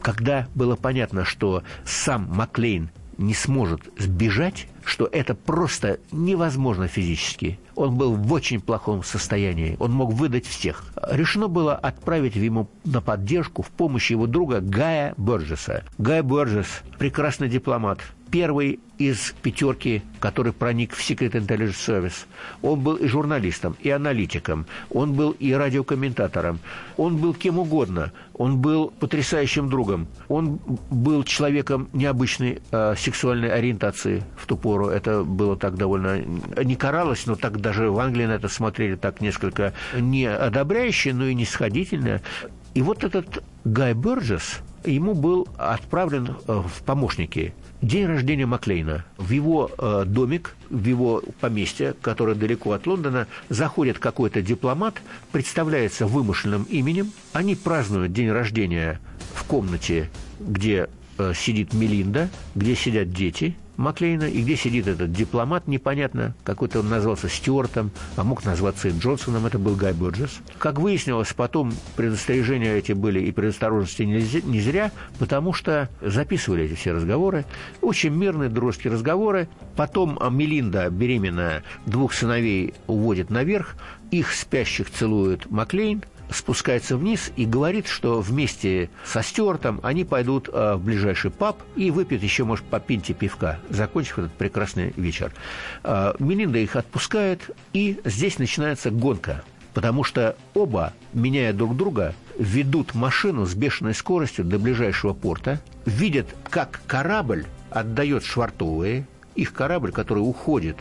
Когда 0.00 0.48
было 0.56 0.74
понятно, 0.74 1.24
что 1.24 1.62
сам 1.84 2.28
Маклейн 2.32 2.90
не 3.16 3.32
сможет 3.32 3.82
сбежать, 3.96 4.66
что 4.84 5.06
это 5.06 5.34
просто 5.36 6.00
невозможно 6.10 6.88
физически. 6.88 7.60
Он 7.76 7.96
был 7.96 8.16
в 8.16 8.32
очень 8.32 8.60
плохом 8.60 9.04
состоянии, 9.04 9.76
он 9.78 9.92
мог 9.92 10.12
выдать 10.12 10.46
всех. 10.46 10.84
Решено 11.10 11.46
было 11.46 11.76
отправить 11.76 12.34
ему 12.34 12.68
на 12.84 13.00
поддержку 13.00 13.62
в 13.62 13.70
помощь 13.70 14.10
его 14.10 14.26
друга 14.26 14.60
Гая 14.60 15.14
Борджеса. 15.16 15.84
Гай 15.98 16.22
Борджес– 16.22 16.66
прекрасный 16.98 17.48
дипломат, 17.48 18.00
первый 18.32 18.80
из 18.96 19.34
пятерки, 19.42 20.02
который 20.18 20.52
проник 20.52 20.94
в 20.94 21.00
Secret 21.00 21.32
Intelligence 21.32 21.76
Service. 21.86 22.24
Он 22.62 22.80
был 22.80 22.96
и 22.96 23.06
журналистом, 23.06 23.76
и 23.78 23.90
аналитиком, 23.90 24.64
он 24.90 25.12
был 25.12 25.32
и 25.32 25.52
радиокомментатором, 25.52 26.58
он 26.96 27.18
был 27.18 27.34
кем 27.34 27.58
угодно, 27.58 28.10
он 28.32 28.58
был 28.58 28.90
потрясающим 28.98 29.68
другом, 29.68 30.06
он 30.28 30.58
был 30.90 31.24
человеком 31.24 31.88
необычной 31.92 32.62
э, 32.70 32.94
сексуальной 32.96 33.50
ориентации 33.50 34.22
в 34.36 34.46
ту 34.46 34.56
пору. 34.56 34.88
Это 34.88 35.24
было 35.24 35.56
так 35.56 35.76
довольно... 35.76 36.20
Не 36.64 36.76
каралось, 36.76 37.26
но 37.26 37.36
так 37.36 37.60
даже 37.60 37.90
в 37.90 37.98
Англии 37.98 38.24
на 38.24 38.32
это 38.32 38.48
смотрели 38.48 38.94
так 38.94 39.20
несколько 39.20 39.74
не 39.94 40.24
одобряюще, 40.24 41.12
но 41.12 41.26
и 41.26 41.34
не 41.34 41.44
сходительно. 41.44 42.22
И 42.72 42.80
вот 42.80 43.04
этот 43.04 43.44
Гай 43.64 43.92
Бёрджес, 43.92 44.60
ему 44.86 45.14
был 45.14 45.46
отправлен 45.58 46.36
э, 46.48 46.62
в 46.66 46.82
помощники 46.84 47.52
День 47.82 48.06
рождения 48.06 48.46
Маклейна. 48.46 49.04
В 49.18 49.32
его 49.32 49.68
э, 49.76 50.04
домик, 50.06 50.54
в 50.70 50.84
его 50.86 51.20
поместье, 51.40 51.96
которое 52.00 52.36
далеко 52.36 52.70
от 52.72 52.86
Лондона, 52.86 53.26
заходит 53.48 53.98
какой-то 53.98 54.40
дипломат, 54.40 55.02
представляется 55.32 56.06
вымышленным 56.06 56.62
именем. 56.62 57.10
Они 57.32 57.56
празднуют 57.56 58.12
день 58.12 58.30
рождения 58.30 59.00
в 59.34 59.42
комнате, 59.44 60.10
где 60.38 60.88
э, 61.18 61.32
сидит 61.34 61.72
Мелинда, 61.72 62.30
где 62.54 62.76
сидят 62.76 63.12
дети– 63.12 63.56
Маклейна, 63.82 64.24
и 64.24 64.42
где 64.42 64.56
сидит 64.56 64.86
этот 64.86 65.12
дипломат, 65.12 65.66
непонятно, 65.66 66.34
какой-то 66.44 66.80
он 66.80 66.88
назвался 66.88 67.28
Стюартом, 67.28 67.90
а 68.16 68.24
мог 68.24 68.44
назваться 68.44 68.88
и 68.88 68.92
Джонсоном, 68.98 69.44
это 69.44 69.58
был 69.58 69.74
Гай 69.74 69.92
Боджес. 69.92 70.38
Как 70.58 70.78
выяснилось, 70.78 71.32
потом 71.32 71.72
предостережения 71.96 72.76
эти 72.76 72.92
были 72.92 73.20
и 73.20 73.32
предосторожности 73.32 74.02
не 74.02 74.60
зря, 74.60 74.92
потому 75.18 75.52
что 75.52 75.88
записывали 76.00 76.64
эти 76.64 76.74
все 76.74 76.92
разговоры, 76.92 77.44
очень 77.80 78.10
мирные 78.10 78.48
дружеские 78.48 78.92
разговоры. 78.92 79.48
Потом 79.76 80.18
Мелинда, 80.30 80.88
беременная, 80.88 81.64
двух 81.84 82.14
сыновей 82.14 82.74
уводит 82.86 83.30
наверх, 83.30 83.74
их 84.10 84.32
спящих 84.32 84.90
целует 84.90 85.50
Маклейн, 85.50 86.02
спускается 86.30 86.96
вниз 86.96 87.32
и 87.36 87.44
говорит, 87.44 87.86
что 87.86 88.20
вместе 88.20 88.90
со 89.04 89.22
Стюартом 89.22 89.80
они 89.82 90.04
пойдут 90.04 90.48
э, 90.52 90.74
в 90.74 90.84
ближайший 90.84 91.30
паб 91.30 91.62
и 91.76 91.90
выпьют 91.90 92.22
еще, 92.22 92.44
может, 92.44 92.64
по 92.64 92.80
пинте 92.80 93.14
пивка, 93.14 93.58
закончив 93.68 94.18
этот 94.18 94.32
прекрасный 94.32 94.92
вечер. 94.96 95.32
Э, 95.84 96.14
Мелинда 96.18 96.58
их 96.58 96.76
отпускает, 96.76 97.50
и 97.72 98.00
здесь 98.04 98.38
начинается 98.38 98.90
гонка 98.90 99.42
потому 99.74 100.04
что 100.04 100.36
оба, 100.54 100.92
меняя 101.12 101.52
друг 101.52 101.76
друга, 101.76 102.14
ведут 102.38 102.94
машину 102.94 103.46
с 103.46 103.54
бешеной 103.54 103.94
скоростью 103.94 104.44
до 104.44 104.58
ближайшего 104.58 105.12
порта, 105.14 105.60
видят, 105.86 106.26
как 106.48 106.82
корабль 106.86 107.46
отдает 107.70 108.24
швартовые, 108.24 109.06
их 109.34 109.52
корабль, 109.52 109.92
который 109.92 110.20
уходит 110.20 110.76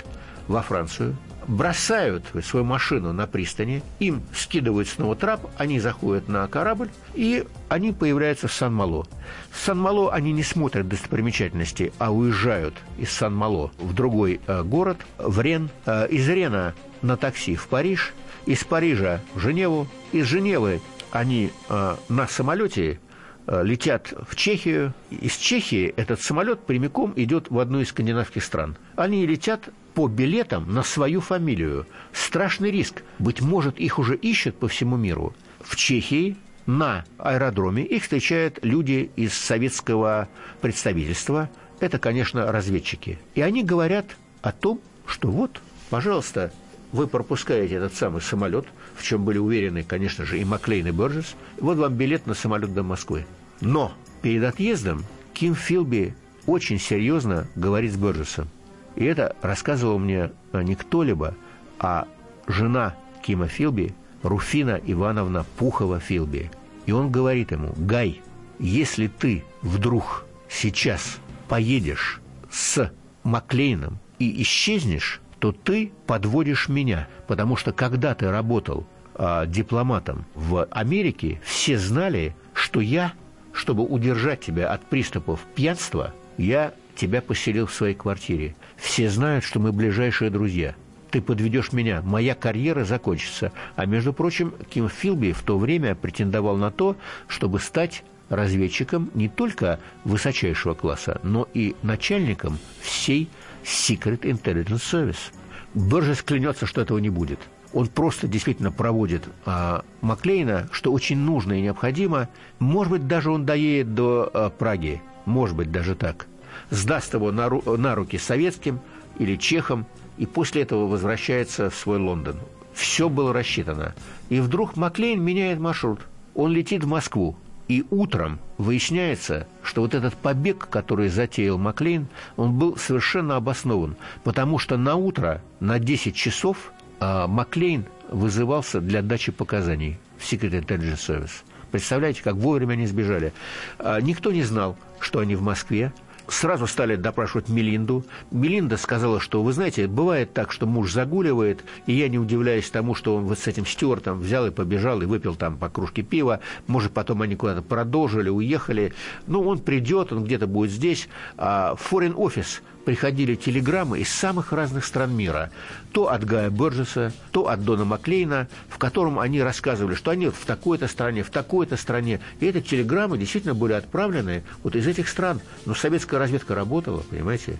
во 0.47 0.62
Францию, 0.62 1.15
бросают 1.47 2.25
свою 2.43 2.65
машину 2.65 3.13
на 3.13 3.27
пристани, 3.27 3.82
им 3.99 4.21
скидывают 4.34 4.88
снова 4.88 5.15
трап, 5.15 5.41
они 5.58 5.80
заходят 5.80 6.27
на 6.27 6.47
корабль, 6.47 6.89
и 7.13 7.45
они 7.69 7.91
появляются 7.91 8.47
в 8.47 8.54
Сан-Мало. 8.54 9.08
В 9.51 9.60
Сан-Мало 9.60 10.13
они 10.13 10.32
не 10.32 10.43
смотрят 10.43 10.88
достопримечательности, 10.88 11.93
а 11.97 12.13
уезжают 12.13 12.75
из 12.97 13.12
Сан-Мало 13.12 13.71
в 13.77 13.93
другой 13.93 14.41
э, 14.47 14.63
город, 14.63 14.97
в 15.17 15.39
Рен. 15.41 15.69
Э, 15.86 16.08
из 16.08 16.27
Рена 16.27 16.73
на 17.01 17.17
такси 17.17 17.56
в 17.56 17.67
Париж, 17.67 18.13
из 18.45 18.63
Парижа 18.63 19.21
в 19.34 19.39
Женеву, 19.39 19.88
из 20.12 20.25
Женевы 20.25 20.82
они 21.12 21.51
э, 21.69 21.95
на 22.10 22.27
самолете 22.27 22.99
летят 23.47 24.13
в 24.27 24.36
Чехию. 24.36 24.93
Из 25.10 25.36
Чехии 25.38 25.93
этот 25.97 26.21
самолет 26.21 26.65
прямиком 26.65 27.13
идет 27.15 27.49
в 27.49 27.60
одну 27.60 27.82
из 27.82 27.89
скандинавских 27.89 28.43
стран. 28.43 28.77
Они 28.95 29.25
летят 29.25 29.69
по 29.93 30.08
билетам 30.08 30.73
на 30.73 30.84
свою 30.84 31.21
фамилию. 31.21 31.86
Страшный 32.13 32.71
риск. 32.71 33.04
Быть 33.19 33.41
может, 33.41 33.77
их 33.77 33.99
уже 33.99 34.15
ищут 34.15 34.58
по 34.58 34.67
всему 34.67 34.95
миру. 34.95 35.34
В 35.60 35.75
Чехии 35.75 36.38
на 36.65 37.06
аэродроме 37.17 37.84
их 37.84 38.04
встречают 38.04 38.60
люди 38.62 39.12
из 39.15 39.34
советского 39.34 40.30
представительства. 40.62 41.49
Это, 41.80 41.99
конечно, 41.99 42.51
разведчики. 42.51 43.19
И 43.36 43.41
они 43.41 43.63
говорят 43.63 44.06
о 44.41 44.51
том, 44.51 44.80
что 45.06 45.30
вот, 45.30 45.62
пожалуйста, 45.89 46.54
вы 46.91 47.08
пропускаете 47.08 47.75
этот 47.75 47.95
самый 47.95 48.21
самолет, 48.21 48.65
в 48.95 49.04
чем 49.04 49.23
были 49.23 49.38
уверены, 49.38 49.84
конечно 49.84 50.25
же, 50.25 50.39
и 50.39 50.45
Маклейн, 50.45 50.88
и 50.88 50.91
Борджес. 50.91 51.36
Вот 51.60 51.77
вам 51.77 51.93
билет 51.95 52.27
на 52.27 52.34
самолет 52.34 52.73
до 52.73 52.84
Москвы. 52.84 53.25
Но 53.62 53.93
перед 54.21 54.43
отъездом 54.43 55.04
Ким 55.34 55.56
Филби 55.56 56.13
очень 56.45 56.80
серьезно 56.80 57.47
говорит 57.56 57.93
с 57.93 57.97
Борджесом. 57.97 58.49
И 58.95 59.06
это 59.06 59.36
рассказывал 59.41 59.99
мне 59.99 60.32
не 60.54 60.75
кто-либо, 60.75 61.36
а 61.80 62.08
жена 62.47 62.95
Кима 63.23 63.47
Филби, 63.47 63.93
Руфина 64.23 64.80
Ивановна 64.86 65.45
Пухова 65.58 65.99
Филби. 65.99 66.51
И 66.86 66.91
он 66.91 67.12
говорит 67.12 67.51
ему, 67.51 67.73
Гай, 67.77 68.21
если 68.60 69.08
ты 69.08 69.43
вдруг 69.62 70.25
сейчас 70.49 71.17
поедешь 71.47 72.21
с 72.49 72.91
Маклейном 73.23 73.99
и 74.19 74.41
исчезнешь, 74.41 75.21
то 75.41 75.51
ты 75.51 75.91
подводишь 76.06 76.69
меня, 76.69 77.08
потому 77.27 77.56
что 77.56 77.73
когда 77.73 78.13
ты 78.13 78.30
работал 78.30 78.86
э, 79.15 79.45
дипломатом 79.47 80.25
в 80.36 80.65
Америке, 80.69 81.41
все 81.43 81.80
знали, 81.80 82.36
что 82.54 82.80
я, 82.80 83.13
чтобы 83.51 83.84
удержать 83.84 84.41
тебя 84.41 84.71
от 84.71 84.86
приступов 84.86 85.39
пьянства, 85.56 86.13
я 86.38 86.75
тебя 86.95 87.23
поселил 87.23 87.65
в 87.65 87.73
своей 87.73 87.95
квартире. 87.95 88.56
Все 88.77 89.10
знают, 89.10 89.43
что 89.43 89.60
мы 89.60 89.71
ближайшие 89.71 90.30
друзья. 90.30 90.75
Ты 91.10 91.23
подведешь 91.23 91.73
меня, 91.73 92.04
моя 92.04 92.36
карьера 92.36 92.86
закончится. 92.86 93.51
А 93.75 93.88
между 93.88 94.13
прочим, 94.13 94.54
Ким 94.69 94.89
Филби 94.89 95.32
в 95.32 95.41
то 95.41 95.58
время 95.58 95.95
претендовал 95.95 96.56
на 96.56 96.69
то, 96.69 96.95
чтобы 97.27 97.60
стать 97.60 98.04
разведчиком 98.30 99.10
не 99.15 99.27
только 99.27 99.80
высочайшего 100.04 100.75
класса, 100.75 101.19
но 101.23 101.47
и 101.56 101.75
начальником 101.82 102.60
всей 102.80 103.27
Secret 103.63 104.21
Intelligence 104.21 104.82
Service. 104.91 105.34
Бержес 105.74 106.21
клянется, 106.21 106.65
что 106.65 106.82
этого 106.82 106.97
не 106.97 107.10
будет. 107.10 107.39
Он 107.74 107.88
просто 107.88 108.28
действительно 108.28 108.71
проводит 108.71 109.24
а, 109.45 109.86
Маклейна, 110.02 110.67
что 110.71 110.91
очень 110.91 111.17
нужно 111.17 111.54
и 111.54 111.62
необходимо. 111.62 112.28
Может 112.60 112.91
быть, 112.91 113.08
даже 113.08 113.32
он 113.32 113.45
доедет 113.45 113.93
до 113.95 114.30
а, 114.34 114.50
Праги. 114.50 115.02
Может 115.26 115.56
быть, 115.56 115.71
даже 115.71 115.95
так. 115.95 116.28
Сдаст 116.69 117.13
его 117.13 117.32
на, 117.32 117.47
ру, 117.47 117.63
на 117.78 117.95
руки 117.95 118.17
советским 118.17 118.82
или 119.19 119.38
чехам, 119.38 119.86
и 120.17 120.26
после 120.26 120.63
этого 120.63 120.88
возвращается 120.88 121.69
в 121.69 121.76
свой 121.76 121.97
Лондон. 121.97 122.38
Все 122.74 123.08
было 123.10 123.34
рассчитано. 123.34 123.93
И 124.30 124.39
вдруг 124.39 124.76
Маклейн 124.76 125.21
меняет 125.21 125.60
маршрут. 125.60 126.02
Он 126.36 126.52
летит 126.52 126.84
в 126.84 126.88
Москву. 126.88 127.38
И 127.71 127.86
утром 127.89 128.41
выясняется, 128.57 129.47
что 129.63 129.79
вот 129.79 129.93
этот 129.95 130.13
побег, 130.15 130.67
который 130.69 131.07
затеял 131.07 131.57
Маклейн, 131.57 132.10
он 132.36 132.60
был 132.60 132.75
совершенно 132.75 133.38
обоснован, 133.38 133.95
потому 134.25 134.60
что 134.60 134.75
на 134.75 134.97
утро, 134.97 135.41
на 135.62 135.79
10 135.79 136.13
часов, 136.13 136.73
а, 136.99 137.27
Маклейн 137.27 137.86
вызывался 138.10 138.81
для 138.81 139.01
дачи 139.01 139.31
показаний 139.31 139.97
в 140.17 140.29
Secret 140.29 140.51
Intelligence 140.51 140.95
Service. 140.97 141.43
Представляете, 141.71 142.21
как 142.23 142.36
вовремя 142.36 142.73
они 142.73 142.88
сбежали. 142.88 143.31
А, 143.79 144.01
никто 144.01 144.34
не 144.34 144.43
знал, 144.43 144.75
что 144.99 145.19
они 145.19 145.38
в 145.38 145.41
Москве 145.41 145.93
сразу 146.32 146.65
стали 146.67 146.96
допрашивать 146.96 147.50
Мелинду. 147.50 148.04
Мелинда 148.32 148.78
сказала, 148.78 149.20
что, 149.20 149.44
вы 149.44 149.54
знаете, 149.54 149.88
бывает 149.88 150.34
так, 150.34 150.52
что 150.52 150.65
муж 150.65 150.91
загуливает, 150.91 151.63
и 151.86 151.94
я 151.94 152.10
не 152.10 152.17
удивляюсь 152.17 152.70
тому, 152.70 152.96
что 152.96 153.15
он 153.15 153.26
вот 153.26 153.39
с 153.39 153.48
этим 153.48 153.65
Стюартом 153.65 154.20
взял 154.20 154.48
и 154.48 154.52
побежал, 154.52 155.02
и 155.02 155.06
выпил 155.06 155.36
там 155.36 155.58
по 155.58 155.70
кружке 155.70 156.02
пива. 156.02 156.39
Может, 156.67 156.91
потом 156.94 157.22
они 157.22 157.36
куда-то 157.36 157.62
продолжили, 157.62 158.30
уехали. 158.30 158.94
Ну, 159.28 159.41
он 159.41 159.60
придет, 159.60 160.13
он 160.13 160.24
где-то 160.24 160.48
будет 160.48 160.72
здесь. 160.72 161.10
А 161.38 161.76
Foreign 161.76 162.15
Office 162.15 162.62
приходили 162.84 163.36
телеграммы 163.36 164.00
из 164.00 164.10
самых 164.10 164.52
разных 164.52 164.86
стран 164.86 165.15
мира. 165.15 165.52
То 165.91 166.10
от 166.10 166.26
Гая 166.26 166.50
Борджеса, 166.50 167.12
то 167.32 167.48
от 167.48 167.63
Дона 167.63 167.86
Маклейна, 167.86 168.48
в 168.70 168.78
котором 168.78 169.20
они 169.20 169.41
рассказывали, 169.41 169.96
что 169.96 170.12
они 170.12 170.28
в 170.28 170.46
такой-то 170.46 170.88
стране, 170.88 171.24
в 171.24 171.30
такой-то 171.30 171.78
стране. 171.78 172.20
И 172.39 172.46
эти 172.46 172.62
телеграммы 172.62 173.17
действительно 173.17 173.54
были 173.54 173.74
отправлены 173.74 174.44
вот 174.63 174.76
из 174.76 174.88
этих 174.88 175.08
стран. 175.08 175.41
Но 175.65 175.74
советская 175.74 176.20
разведка 176.20 176.56
работала, 176.56 177.04
понимаете? 177.10 177.58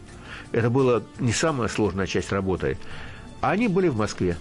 Это 0.52 0.70
была 0.70 1.02
не 1.20 1.32
самая 1.32 1.68
сложная 1.68 2.08
часть 2.08 2.32
работы. 2.32 2.78
А 3.42 3.52
они 3.52 3.68
были 3.68 3.88
в 3.88 3.98
Москве. 3.98 4.38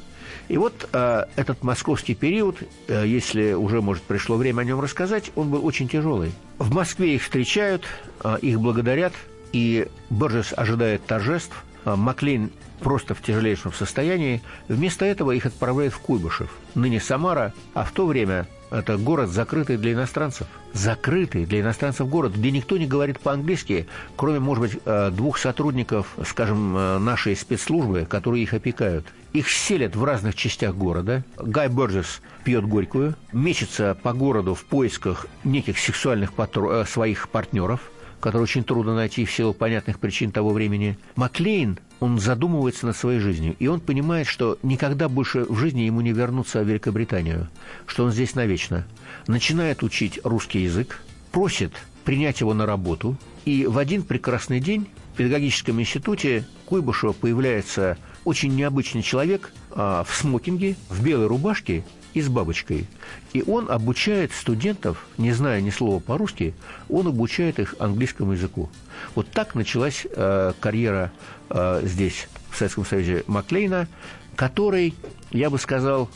И 0.49 0.57
вот 0.57 0.89
э, 0.93 1.25
этот 1.37 1.63
московский 1.63 2.15
период, 2.15 2.57
э, 2.89 3.05
если 3.07 3.53
уже, 3.53 3.81
может, 3.81 4.03
пришло 4.03 4.37
время 4.37 4.63
о 4.63 4.65
нем 4.65 4.81
рассказать, 4.81 5.31
он 5.37 5.51
был 5.51 5.65
очень 5.65 5.89
тяжелый. 5.89 6.33
В 6.59 6.73
Москве 6.75 7.15
их 7.15 7.23
встречают, 7.23 7.85
э, 8.25 8.39
их 8.43 8.61
благодарят– 8.61 9.13
и 9.53 9.89
Борджес 10.11 10.53
ожидает 10.57 11.05
торжеств, 11.07 11.65
а 11.85 11.97
Маклейн 11.97 12.51
просто 12.81 13.15
в 13.15 13.23
тяжелейшем 13.23 13.73
состоянии. 13.73 14.43
Вместо 14.69 15.05
этого 15.05 15.33
их 15.33 15.47
отправляют 15.47 15.95
в 15.95 15.99
Куйбышев, 16.01 16.51
ныне 16.75 17.01
Самара, 17.01 17.53
а 17.75 17.85
в 17.85 17.93
то 17.93 18.07
время 18.07 18.47
это 18.71 18.97
город, 18.97 19.31
закрытый 19.31 19.77
для 19.77 19.93
иностранцев. 19.93 20.47
Закрытый 20.73 21.45
для 21.45 21.61
иностранцев 21.61 22.09
город, 22.09 22.35
где 22.37 22.53
никто 22.53 22.77
не 22.77 22.87
говорит 22.87 23.19
по-английски, 23.19 23.89
кроме, 24.17 24.39
может 24.39 24.63
быть, 24.63 24.81
э, 24.85 25.11
двух 25.11 25.39
сотрудников, 25.39 26.15
скажем, 26.25 26.77
э, 26.77 26.99
нашей 26.99 27.35
спецслужбы, 27.35 28.07
которые 28.09 28.45
их 28.45 28.55
опекают. 28.55 29.05
Их 29.33 29.51
селят 29.51 29.97
в 29.97 30.05
разных 30.05 30.37
частях 30.37 30.77
города. 30.77 31.25
Гай 31.37 31.69
Борджес 31.69 32.21
пьет 32.45 32.65
горькую, 32.65 33.17
мечется 33.33 33.97
по 34.01 34.13
городу 34.13 34.55
в 34.55 34.65
поисках 34.65 35.27
неких 35.43 35.79
сексуальных 35.79 36.33
патро... 36.33 36.73
Э, 36.73 36.85
своих 36.87 37.29
партнеров– 37.29 37.81
который 38.21 38.43
очень 38.43 38.65
трудно 38.65 38.95
найти 38.95 39.25
в 39.25 39.33
силу 39.33 39.53
понятных 39.53 39.99
причин 39.99 40.31
того 40.31 40.51
времени. 40.51 40.99
Маклейн, 41.17 41.79
он 41.99 42.19
задумывается 42.19 42.87
над 42.87 42.97
своей 42.97 43.19
жизнью, 43.19 43.57
и 43.59 43.67
он 43.67 43.81
понимает, 43.81 44.27
что 44.27 44.59
никогда 44.63 45.09
больше 45.09 45.45
в 45.45 45.57
жизни 45.57 45.83
ему 45.83 46.01
не 46.01 46.13
вернуться 46.13 46.63
в 46.63 46.69
Великобританию, 46.69 47.49
что 47.87 48.05
он 48.05 48.13
здесь 48.13 48.35
навечно. 48.35 48.87
Начинает 49.27 49.83
учить 49.83 50.21
русский 50.25 50.61
язык, 50.61 51.03
просит 51.33 51.73
принять 52.05 52.41
его 52.41 52.55
на 52.55 52.67
работу, 52.67 53.17
и 53.45 53.67
в 53.67 53.79
один 53.79 54.03
прекрасный 54.03 54.61
день 54.61 54.87
в 55.15 55.17
педагогическом 55.17 55.81
институте 55.81 56.47
Куйбышева 56.67 57.13
появляется 57.13 57.99
очень 58.25 58.55
необычный 58.55 59.03
человек 59.03 59.53
а, 59.71 60.05
в 60.05 60.15
смокинге, 60.15 60.77
в 60.89 61.03
белой 61.03 61.27
рубашке 61.27 61.85
и 62.15 62.21
с 62.21 62.29
бабочкой. 62.29 62.87
И 63.33 63.43
он 63.43 63.71
обучает 63.71 64.33
студентов, 64.33 65.07
не 65.19 65.33
зная 65.33 65.61
ни 65.61 65.71
слова 65.71 66.01
по-русски, 66.01 66.55
он 66.89 67.07
обучает 67.07 67.59
их 67.59 67.75
английскому 67.79 68.33
языку. 68.33 68.69
Вот 69.15 69.31
так 69.31 69.55
началась 69.55 70.07
э, 70.11 70.53
карьера 70.61 71.13
э, 71.49 71.81
здесь, 71.85 72.29
в 72.51 72.57
Советском 72.57 72.85
Союзе, 72.85 73.25
Маклейна, 73.27 73.89
который, 74.37 74.95
я 75.31 75.51
бы 75.51 75.59
сказал, 75.59 76.11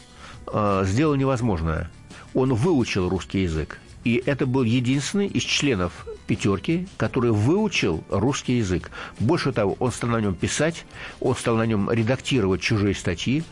э, 0.46 0.82
сделал 0.86 1.14
невозможное. 1.14 1.90
Он 2.34 2.54
выучил 2.54 3.08
русский 3.08 3.42
язык. 3.42 3.78
И 4.04 4.22
это 4.26 4.46
был 4.46 4.64
единственный 4.64 5.26
из 5.26 5.42
членов 5.42 6.06
пятерки, 6.26 6.86
который 6.98 7.30
выучил 7.30 8.04
русский 8.10 8.58
язык. 8.58 8.90
Больше 9.18 9.52
того, 9.52 9.76
он 9.78 9.92
стал 9.92 10.10
на 10.10 10.20
нем 10.20 10.34
писать, 10.34 10.84
он 11.20 11.34
стал 11.34 11.56
на 11.56 11.64
нем 11.64 11.90
редактировать 11.90 12.60
чужие 12.60 12.94
статьи, 12.94 13.44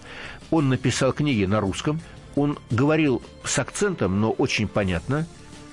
он 0.50 0.68
написал 0.68 1.14
книги 1.14 1.46
на 1.46 1.60
русском, 1.60 2.00
он 2.36 2.58
говорил 2.70 3.22
с 3.44 3.58
акцентом, 3.58 4.20
но 4.20 4.30
очень 4.30 4.68
понятно. 4.68 5.26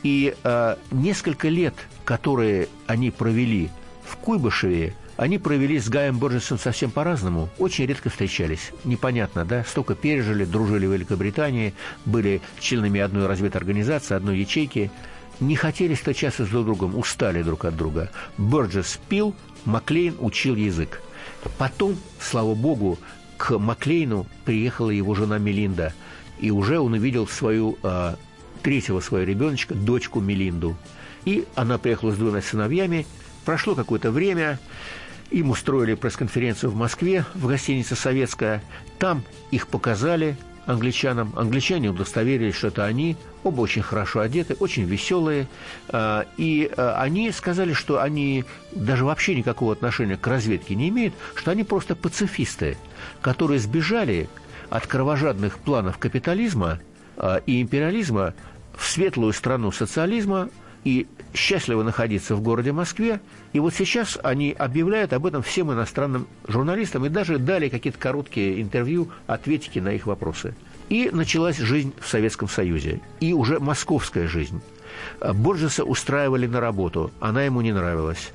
И 0.03 0.35
э, 0.43 0.75
несколько 0.91 1.49
лет, 1.49 1.73
которые 2.05 2.69
они 2.87 3.11
провели 3.11 3.69
в 4.03 4.15
Куйбышеве, 4.17 4.95
они 5.19 5.37
провели 5.37 5.77
с 5.77 5.89
Гаем 5.89 6.17
Борджесом 6.17 6.57
совсем 6.57 6.91
по-разному, 6.91 7.49
очень 7.57 7.85
редко 7.85 8.09
встречались. 8.09 8.71
Непонятно, 8.85 9.43
да? 9.43 9.65
Столько 9.65 9.93
пережили, 9.93 10.45
дружили 10.45 10.85
в 10.85 10.93
Великобритании, 10.93 11.73
были 12.05 12.41
членами 12.61 13.01
одной 13.01 13.27
разведорганизации, 13.27 14.15
одной 14.15 14.39
ячейки. 14.39 14.89
Не 15.41 15.57
хотели 15.57 15.93
встречаться 15.93 16.45
с 16.45 16.47
друг 16.47 16.65
другом, 16.65 16.97
устали 16.97 17.43
друг 17.43 17.65
от 17.65 17.75
друга. 17.75 18.11
Борджес 18.37 18.97
пил, 19.09 19.35
Маклейн 19.65 20.15
учил 20.19 20.55
язык. 20.55 21.01
Потом, 21.57 21.97
слава 22.21 22.55
богу, 22.55 22.97
к 23.35 23.57
Маклейну 23.57 24.25
приехала 24.45 24.89
его 24.89 25.15
жена 25.15 25.37
Мелинда. 25.37 25.93
И 26.39 26.52
уже 26.52 26.80
он 26.80 26.93
увидел 26.93 27.28
свою 27.28 27.78
э, 27.84 28.15
третьего 28.62 28.99
своего 28.99 29.30
ребеночка, 29.30 29.75
дочку 29.75 30.19
Мелинду. 30.19 30.78
И 31.25 31.45
она 31.56 31.78
приехала 31.78 32.12
с 32.12 32.17
двумя 32.17 32.41
сыновьями. 32.41 33.06
Прошло 33.45 33.75
какое-то 33.75 34.12
время, 34.12 34.60
им 35.32 35.49
устроили 35.49 35.95
пресс-конференцию 35.95 36.71
в 36.71 36.75
Москве, 36.75 37.25
в 37.34 37.47
гостинице 37.47 37.95
«Советская». 37.95 38.63
Там 38.97 39.23
их 39.52 39.67
показали 39.67 40.38
англичанам. 40.65 41.34
Англичане 41.36 41.89
удостоверились, 41.89 42.56
что 42.56 42.67
это 42.67 42.86
они. 42.86 43.17
Оба 43.43 43.62
очень 43.62 43.82
хорошо 43.82 44.19
одеты, 44.19 44.56
очень 44.60 44.84
веселые. 44.84 45.47
А, 45.89 46.25
и 46.38 46.69
а, 46.75 47.02
они 47.02 47.32
сказали, 47.32 47.73
что 47.73 48.02
они 48.02 48.45
даже 48.71 49.06
вообще 49.06 49.36
никакого 49.36 49.73
отношения 49.73 50.17
к 50.17 50.28
разведке 50.28 50.75
не 50.75 50.89
имеют, 50.89 51.13
что 51.36 51.52
они 51.52 51.63
просто 51.63 51.95
пацифисты, 51.95 52.78
которые 53.21 53.60
сбежали 53.60 54.30
от 54.69 54.88
кровожадных 54.88 55.58
планов 55.60 55.97
капитализма 55.97 56.79
а, 57.17 57.38
и 57.45 57.62
империализма 57.62 58.34
в 58.75 58.86
светлую 58.86 59.34
страну 59.34 59.71
социализма 59.71 60.49
и 60.84 61.08
счастливо 61.34 61.84
находиться 61.84 62.36
в 62.36 62.41
городе 62.41 62.71
Москве. 62.71 63.19
И 63.53 63.60
вот 63.60 63.73
сейчас 63.73 64.17
они 64.23 64.55
объявляют 64.58 65.13
об 65.13 65.25
этом 65.25 65.41
всем 65.41 65.71
иностранным 65.71 66.27
журналистам 66.47 67.05
и 67.05 67.10
даже 67.10 67.38
дали 67.38 67.69
какие-то 67.69 67.99
короткие 67.99 68.62
интервью, 68.62 69.10
ответики 69.27 69.79
на 69.79 69.89
их 69.89 70.05
вопросы. 70.05 70.55
И 70.88 71.10
началась 71.12 71.58
жизнь 71.58 71.93
в 71.99 72.08
Советском 72.08 72.47
Союзе. 72.47 73.01
И 73.19 73.34
уже 73.34 73.60
московская 73.60 74.27
жизнь. 74.27 74.62
Борджеса 75.21 75.84
устраивали 75.84 76.47
на 76.47 76.60
работу. 76.60 77.12
Она 77.19 77.43
ему 77.43 77.62
не 77.62 77.71
нравилась. 77.71 78.32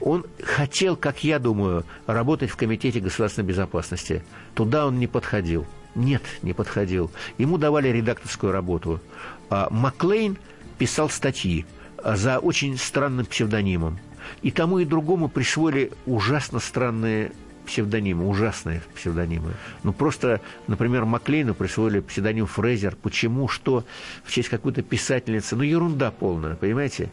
Он 0.00 0.24
хотел, 0.42 0.96
как 0.96 1.24
я 1.24 1.38
думаю, 1.38 1.84
работать 2.06 2.50
в 2.50 2.56
Комитете 2.56 3.00
государственной 3.00 3.46
безопасности. 3.46 4.22
Туда 4.54 4.86
он 4.86 4.98
не 4.98 5.06
подходил. 5.06 5.66
Нет, 5.96 6.22
не 6.42 6.52
подходил. 6.52 7.10
Ему 7.38 7.56
давали 7.56 7.88
редакторскую 7.88 8.52
работу. 8.52 9.00
А 9.48 9.68
Маклейн 9.70 10.36
писал 10.78 11.08
статьи 11.08 11.64
за 12.04 12.38
очень 12.38 12.76
странным 12.76 13.24
псевдонимом. 13.24 13.98
И 14.42 14.50
тому 14.50 14.78
и 14.78 14.84
другому 14.84 15.28
присвоили 15.28 15.92
ужасно 16.04 16.60
странные 16.60 17.32
псевдонимы, 17.64 18.28
ужасные 18.28 18.82
псевдонимы. 18.94 19.54
Ну, 19.82 19.92
просто, 19.94 20.42
например, 20.66 21.06
Маклейну 21.06 21.54
присвоили 21.54 22.00
псевдоним 22.00 22.46
Фрейзер. 22.46 22.94
Почему? 22.96 23.48
Что? 23.48 23.84
В 24.22 24.30
честь 24.32 24.50
какой-то 24.50 24.82
писательницы. 24.82 25.56
Ну, 25.56 25.62
ерунда 25.62 26.10
полная, 26.10 26.56
понимаете? 26.56 27.10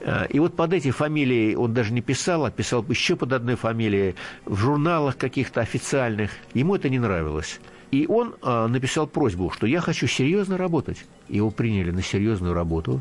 А, 0.00 0.24
и 0.24 0.40
вот 0.40 0.56
под 0.56 0.72
эти 0.72 0.90
фамилии 0.90 1.54
он 1.54 1.72
даже 1.72 1.92
не 1.92 2.02
писал, 2.02 2.44
а 2.44 2.50
писал 2.50 2.84
еще 2.88 3.14
под 3.14 3.32
одной 3.32 3.54
фамилией 3.54 4.16
в 4.44 4.56
журналах 4.56 5.16
каких-то 5.16 5.60
официальных. 5.60 6.32
Ему 6.52 6.74
это 6.74 6.88
не 6.88 6.98
нравилось. 6.98 7.60
И 7.94 8.06
он 8.08 8.34
э, 8.42 8.66
написал 8.66 9.06
просьбу, 9.06 9.52
что 9.54 9.68
я 9.68 9.80
хочу 9.80 10.08
серьезно 10.08 10.58
работать. 10.58 11.06
Его 11.28 11.52
приняли 11.52 11.92
на 11.92 12.02
серьезную 12.02 12.52
работу. 12.52 13.00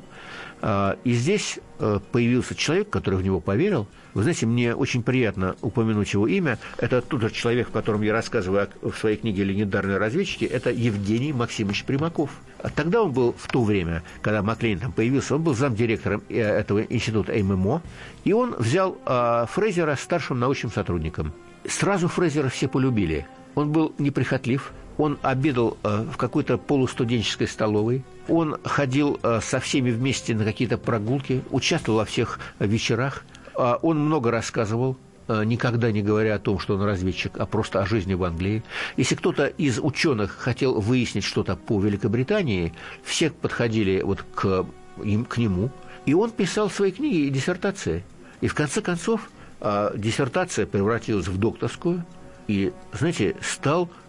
Э, 0.61 0.97
и 1.03 1.13
здесь 1.13 1.57
э, 1.79 1.99
появился 2.11 2.53
человек, 2.53 2.91
который 2.91 3.15
в 3.15 3.23
него 3.23 3.39
поверил. 3.39 3.87
Вы 4.13 4.21
знаете, 4.21 4.45
мне 4.45 4.75
очень 4.75 5.01
приятно 5.01 5.55
упомянуть 5.61 6.13
его 6.13 6.27
имя. 6.27 6.59
Это 6.77 7.01
тот 7.01 7.21
же 7.21 7.31
человек, 7.31 7.69
о 7.69 7.71
котором 7.71 8.03
я 8.03 8.13
рассказываю 8.13 8.69
в 8.83 8.93
своей 8.93 9.17
книге 9.17 9.43
«Легендарные 9.45 9.97
разведчики». 9.97 10.45
Это 10.45 10.69
Евгений 10.69 11.33
Максимович 11.33 11.85
Примаков. 11.85 12.29
Тогда 12.75 13.01
он 13.01 13.13
был 13.13 13.33
в 13.35 13.47
то 13.47 13.63
время, 13.63 14.03
когда 14.21 14.43
Маклейн 14.43 14.77
там 14.77 14.91
появился, 14.91 15.33
он 15.33 15.41
был 15.41 15.55
замдиректором 15.55 16.21
э, 16.29 16.39
этого 16.39 16.83
института 16.83 17.33
ММО. 17.33 17.81
И 18.25 18.33
он 18.33 18.53
взял 18.59 18.95
э, 19.07 19.45
Фрейзера 19.49 19.95
старшим 19.95 20.37
научным 20.37 20.71
сотрудником. 20.71 21.33
Сразу 21.67 22.07
Фрейзера 22.07 22.49
все 22.49 22.67
полюбили. 22.67 23.25
Он 23.55 23.71
был 23.71 23.93
неприхотлив, 23.97 24.71
он 24.97 25.17
обедал 25.21 25.77
э, 25.83 26.05
в 26.11 26.17
какой-то 26.17 26.57
полустуденческой 26.57 27.47
столовой. 27.47 28.03
Он 28.27 28.57
ходил 28.63 29.19
э, 29.23 29.39
со 29.41 29.59
всеми 29.59 29.91
вместе 29.91 30.35
на 30.35 30.45
какие-то 30.45 30.77
прогулки, 30.77 31.43
участвовал 31.51 31.99
во 31.99 32.05
всех 32.05 32.39
вечерах. 32.59 33.23
Э, 33.55 33.75
он 33.81 33.99
много 33.99 34.31
рассказывал, 34.31 34.97
никогда 35.25 35.89
не 35.89 36.01
говоря 36.01 36.35
о 36.35 36.39
том, 36.39 36.59
что 36.59 36.75
он 36.75 36.81
разведчик, 36.81 37.39
а 37.39 37.45
просто 37.45 37.81
о 37.81 37.85
жизни 37.85 38.13
в 38.13 38.25
Англии. 38.25 38.61
Если 38.97 39.15
кто-то 39.15 39.45
из 39.45 39.79
ученых 39.79 40.31
хотел 40.31 40.81
выяснить 40.81 41.23
что-то 41.23 41.55
по 41.55 41.79
Великобритании, 41.79 42.73
все 43.03 43.29
подходили 43.31 44.01
вот 44.01 44.21
к, 44.35 44.65
к 45.29 45.37
нему, 45.37 45.71
и 46.05 46.13
он 46.13 46.29
писал 46.31 46.69
свои 46.69 46.91
книги 46.91 47.19
и 47.19 47.29
диссертации. 47.29 48.03
И 48.41 48.47
в 48.49 48.53
конце 48.53 48.81
концов 48.81 49.29
диссертация 49.95 50.65
превратилась 50.65 51.29
в 51.29 51.37
докторскую, 51.37 52.05
и, 52.49 52.73
знаете, 52.91 53.37
стал 53.41 53.89
Э, 53.89 54.02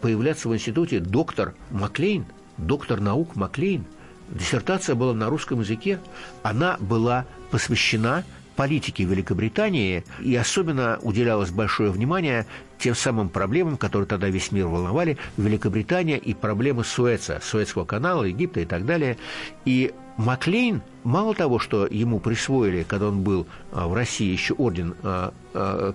появляться 0.00 0.48
в 0.48 0.54
институте 0.54 0.98
доктор 0.98 1.54
Маклейн, 1.70 2.24
доктор 2.56 3.00
наук 3.00 3.36
Маклейн. 3.36 3.84
Диссертация 4.30 4.94
была 4.94 5.12
на 5.12 5.28
русском 5.28 5.60
языке. 5.60 5.98
Она 6.42 6.78
была 6.80 7.26
посвящена 7.50 8.24
политике 8.56 9.04
Великобритании, 9.04 10.04
и 10.20 10.34
особенно 10.36 10.98
уделялось 11.02 11.50
большое 11.50 11.90
внимание 11.90 12.46
тем 12.78 12.94
самым 12.94 13.28
проблемам, 13.28 13.76
которые 13.76 14.06
тогда 14.06 14.28
весь 14.28 14.52
мир 14.52 14.66
волновали, 14.66 15.18
Великобритания 15.36 16.18
и 16.18 16.34
проблемы 16.34 16.84
Суэца, 16.84 17.40
Суэцкого 17.42 17.84
канала, 17.84 18.24
Египта 18.24 18.60
и 18.60 18.64
так 18.64 18.84
далее. 18.86 19.16
И 19.64 19.92
Маклейн, 20.16 20.82
мало 21.04 21.34
того, 21.34 21.58
что 21.58 21.86
ему 21.86 22.20
присвоили, 22.20 22.82
когда 22.82 23.08
он 23.08 23.22
был 23.22 23.46
а, 23.72 23.88
в 23.88 23.94
России, 23.94 24.30
еще 24.30 24.54
орден 24.54 24.94
а, 25.02 25.32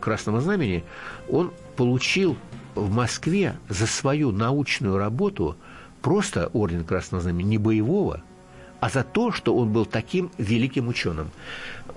Красного 0.02 0.41
Знамени, 0.41 0.84
он 1.30 1.52
получил 1.76 2.38
в 2.78 2.92
Москве 2.92 3.58
за 3.70 3.88
свою 3.88 4.32
научную 4.32 4.98
работу 4.98 5.58
просто 6.02 6.48
орден 6.54 6.84
Красного 6.84 7.22
Знамени, 7.24 7.50
не 7.50 7.58
боевого, 7.58 8.22
а 8.80 8.90
за 8.90 9.04
то, 9.04 9.32
что 9.32 9.56
он 9.56 9.74
был 9.74 9.86
таким 9.86 10.32
великим 10.38 10.88
ученым. 10.88 11.32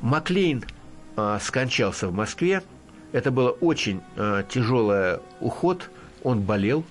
Маклейн 0.01 0.65
э, 1.17 1.39
скончался 1.43 2.09
в 2.09 2.15
Москве. 2.15 2.63
Это 3.13 3.31
было 3.31 3.51
очень 3.51 4.01
э, 4.17 4.45
тяжелый 4.49 5.19
уход. 5.41 5.91
Он 6.23 6.41
болел, 6.41 6.85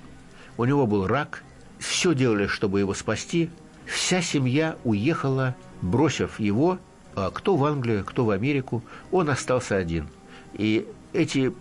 у 0.58 0.65
него 0.65 0.86
был 0.86 1.08
рак. 1.08 1.43
Все 1.80 2.13
делали, 2.13 2.47
чтобы 2.47 2.80
его 2.80 2.93
спасти. 2.93 3.49
Вся 3.86 4.21
семья 4.21 4.75
уехала, 4.84 5.56
бросив 5.82 6.39
его, 6.39 6.78
э, 7.15 7.32
кто 7.34 7.56
в 7.56 7.65
Англию, 7.65 8.06
кто 8.06 8.25
в 8.25 8.30
Америку. 8.30 8.84
Он 9.12 9.30
остался 9.30 9.78
один. 9.78 10.08
И 10.54 10.88
эти 11.13 11.54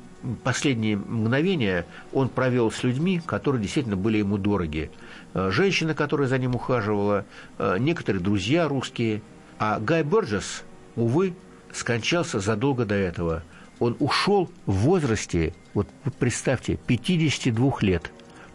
последние 0.42 0.96
мгновения 0.96 1.86
он 2.12 2.28
провел 2.28 2.70
с 2.70 2.82
людьми, 2.82 3.20
которые 3.24 3.62
действительно 3.62 3.96
были 3.96 4.18
ему 4.18 4.38
дороги. 4.38 4.90
Э, 5.34 5.50
женщина, 5.50 5.94
которая 5.94 6.28
за 6.28 6.38
ним 6.38 6.54
ухаживала, 6.54 7.24
э, 7.58 7.76
некоторые 7.78 8.22
друзья 8.22 8.68
русские. 8.68 9.22
А 9.58 9.78
Гай 9.80 10.02
Борджес, 10.02 10.64
увы, 10.96 11.34
скончался 11.72 12.40
задолго 12.40 12.84
до 12.84 12.94
этого. 12.94 13.42
Он 13.78 13.96
ушел 14.00 14.50
в 14.66 14.72
возрасте, 14.72 15.54
вот 15.74 15.88
представьте, 16.18 16.78
52 16.86 17.72
лет. 17.82 18.10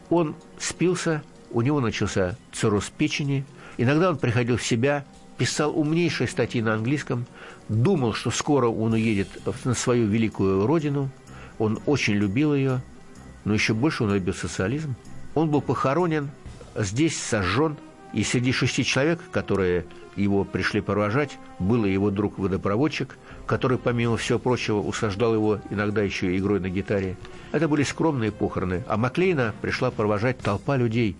Он 0.09 0.35
спился, 0.59 1.23
у 1.51 1.61
него 1.61 1.79
начался 1.79 2.37
цирроз 2.51 2.89
печени. 2.89 3.45
Иногда 3.77 4.09
он 4.09 4.17
приходил 4.17 4.57
в 4.57 4.63
себя, 4.63 5.05
писал 5.37 5.77
умнейшие 5.77 6.27
статьи 6.27 6.61
на 6.61 6.73
английском, 6.73 7.25
думал, 7.69 8.13
что 8.13 8.31
скоро 8.31 8.67
он 8.67 8.93
уедет 8.93 9.29
на 9.63 9.73
свою 9.73 10.07
великую 10.07 10.67
родину– 10.67 11.09
он 11.59 11.79
очень 11.85 12.13
любил 12.13 12.53
ее, 12.53 12.81
но 13.45 13.53
еще 13.53 13.73
больше 13.73 14.03
он 14.03 14.13
любил 14.13 14.33
социализм. 14.33 14.95
Он 15.35 15.49
был 15.49 15.61
похоронен, 15.61 16.29
здесь 16.75 17.21
сожжен, 17.21 17.77
и 18.13 18.23
среди 18.23 18.51
шести 18.51 18.85
человек, 18.85 19.19
которые 19.31 19.85
его 20.15 20.43
пришли 20.43 20.81
провожать, 20.81 21.39
был 21.57 21.85
его 21.85 22.11
друг-водопроводчик, 22.11 23.17
который, 23.47 23.79
помимо 23.79 24.17
всего 24.17 24.37
прочего, 24.37 24.79
усаждал 24.79 25.33
его 25.33 25.59
иногда 25.71 26.03
еще 26.03 26.37
игрой 26.37 26.59
на 26.59 26.69
гитаре. 26.69 27.17
Это 27.51 27.67
были 27.67 27.83
скромные 27.83 28.31
похороны. 28.31 28.83
А 28.87 28.97
Маклейна 28.97 29.53
пришла 29.61 29.89
провожать 29.89 30.37
толпа 30.37 30.77
людей, 30.77 31.17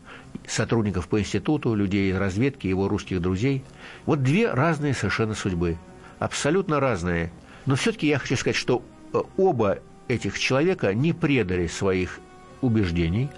сотрудников 0.48 1.08
по 1.08 1.20
институту, 1.20 1.74
людей 1.74 2.12
из 2.12 2.18
разведки, 2.18 2.68
его 2.68 2.88
русских 2.88 3.22
друзей. 3.22 3.64
Вот 4.06 4.22
две 4.22 4.52
разные 4.52 4.94
совершенно 4.94 5.34
судьбы. 5.34 5.78
Абсолютно 6.20 6.80
разные. 6.80 7.32
Но 7.66 7.76
все-таки 7.76 8.08
я 8.08 8.20
хочу 8.20 8.36
сказать, 8.36 8.56
что 8.56 8.84
э, 9.14 9.22
оба 9.38 9.80
этих 10.08 10.40
человека 10.40 10.94
не 10.94 11.14
предали 11.14 11.68
своих 11.68 12.20
убеждений, 12.62 13.30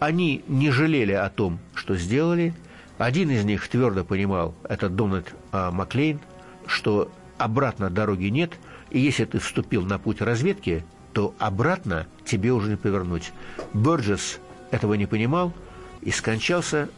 они 0.00 0.44
не 0.48 0.70
жалели 0.70 1.12
о 1.12 1.28
том, 1.30 1.58
что 1.74 1.96
сделали. 1.96 2.54
Один 2.98 3.30
из 3.30 3.44
них 3.44 3.66
твердо 3.68 4.04
понимал, 4.04 4.54
это 4.68 4.88
Дональд 4.88 5.32
а, 5.50 5.70
Маклейн, 5.70 6.20
что 6.66 7.10
обратно 7.38 7.90
дороги 7.90 8.26
нет, 8.26 8.52
и 8.90 9.00
если 9.00 9.24
ты 9.24 9.38
вступил 9.38 9.82
на 9.82 9.98
путь 9.98 10.20
разведки, 10.20 10.84
то 11.12 11.34
обратно 11.38 12.06
тебе 12.24 12.52
уже 12.52 12.70
не 12.70 12.76
повернуть. 12.76 13.32
Бёрджес 13.72 14.38
этого 14.70 14.94
не 14.94 15.06
понимал 15.06 15.52
и 16.00 16.10
скончался 16.10 16.88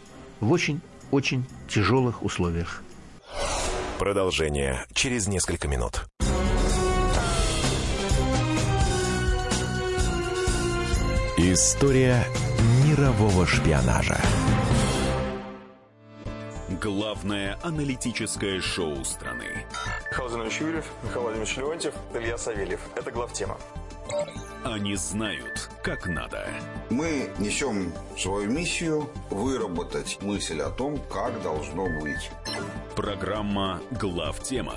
в 0.40 0.50
очень-очень 0.52 1.44
тяжелых 1.68 2.22
условиях. 2.22 2.82
Продолжение 3.98 4.84
через 4.92 5.26
несколько 5.28 5.68
минут. 5.68 6.06
История 11.36 12.24
мирового 12.86 13.44
шпионажа. 13.44 14.20
Главное 16.80 17.58
аналитическое 17.60 18.60
шоу 18.60 19.04
страны. 19.04 19.66
Михаил 20.12 20.30
Зинович 20.30 20.60
Юрьев, 20.60 20.84
Михаил 21.02 21.22
Владимирович 21.22 21.56
Леонтьев, 21.56 21.94
Илья 22.14 22.38
Савельев. 22.38 22.78
Это 22.94 23.10
главтема. 23.10 23.58
Они 24.62 24.94
знают, 24.94 25.70
как 25.82 26.06
надо. 26.06 26.46
Мы 26.88 27.28
несем 27.40 27.92
свою 28.16 28.48
миссию 28.48 29.10
выработать 29.28 30.18
мысль 30.22 30.60
о 30.60 30.70
том, 30.70 30.98
как 31.12 31.42
должно 31.42 31.86
быть. 32.00 32.30
Программа 32.94 33.80
«Главтема» 33.90 34.76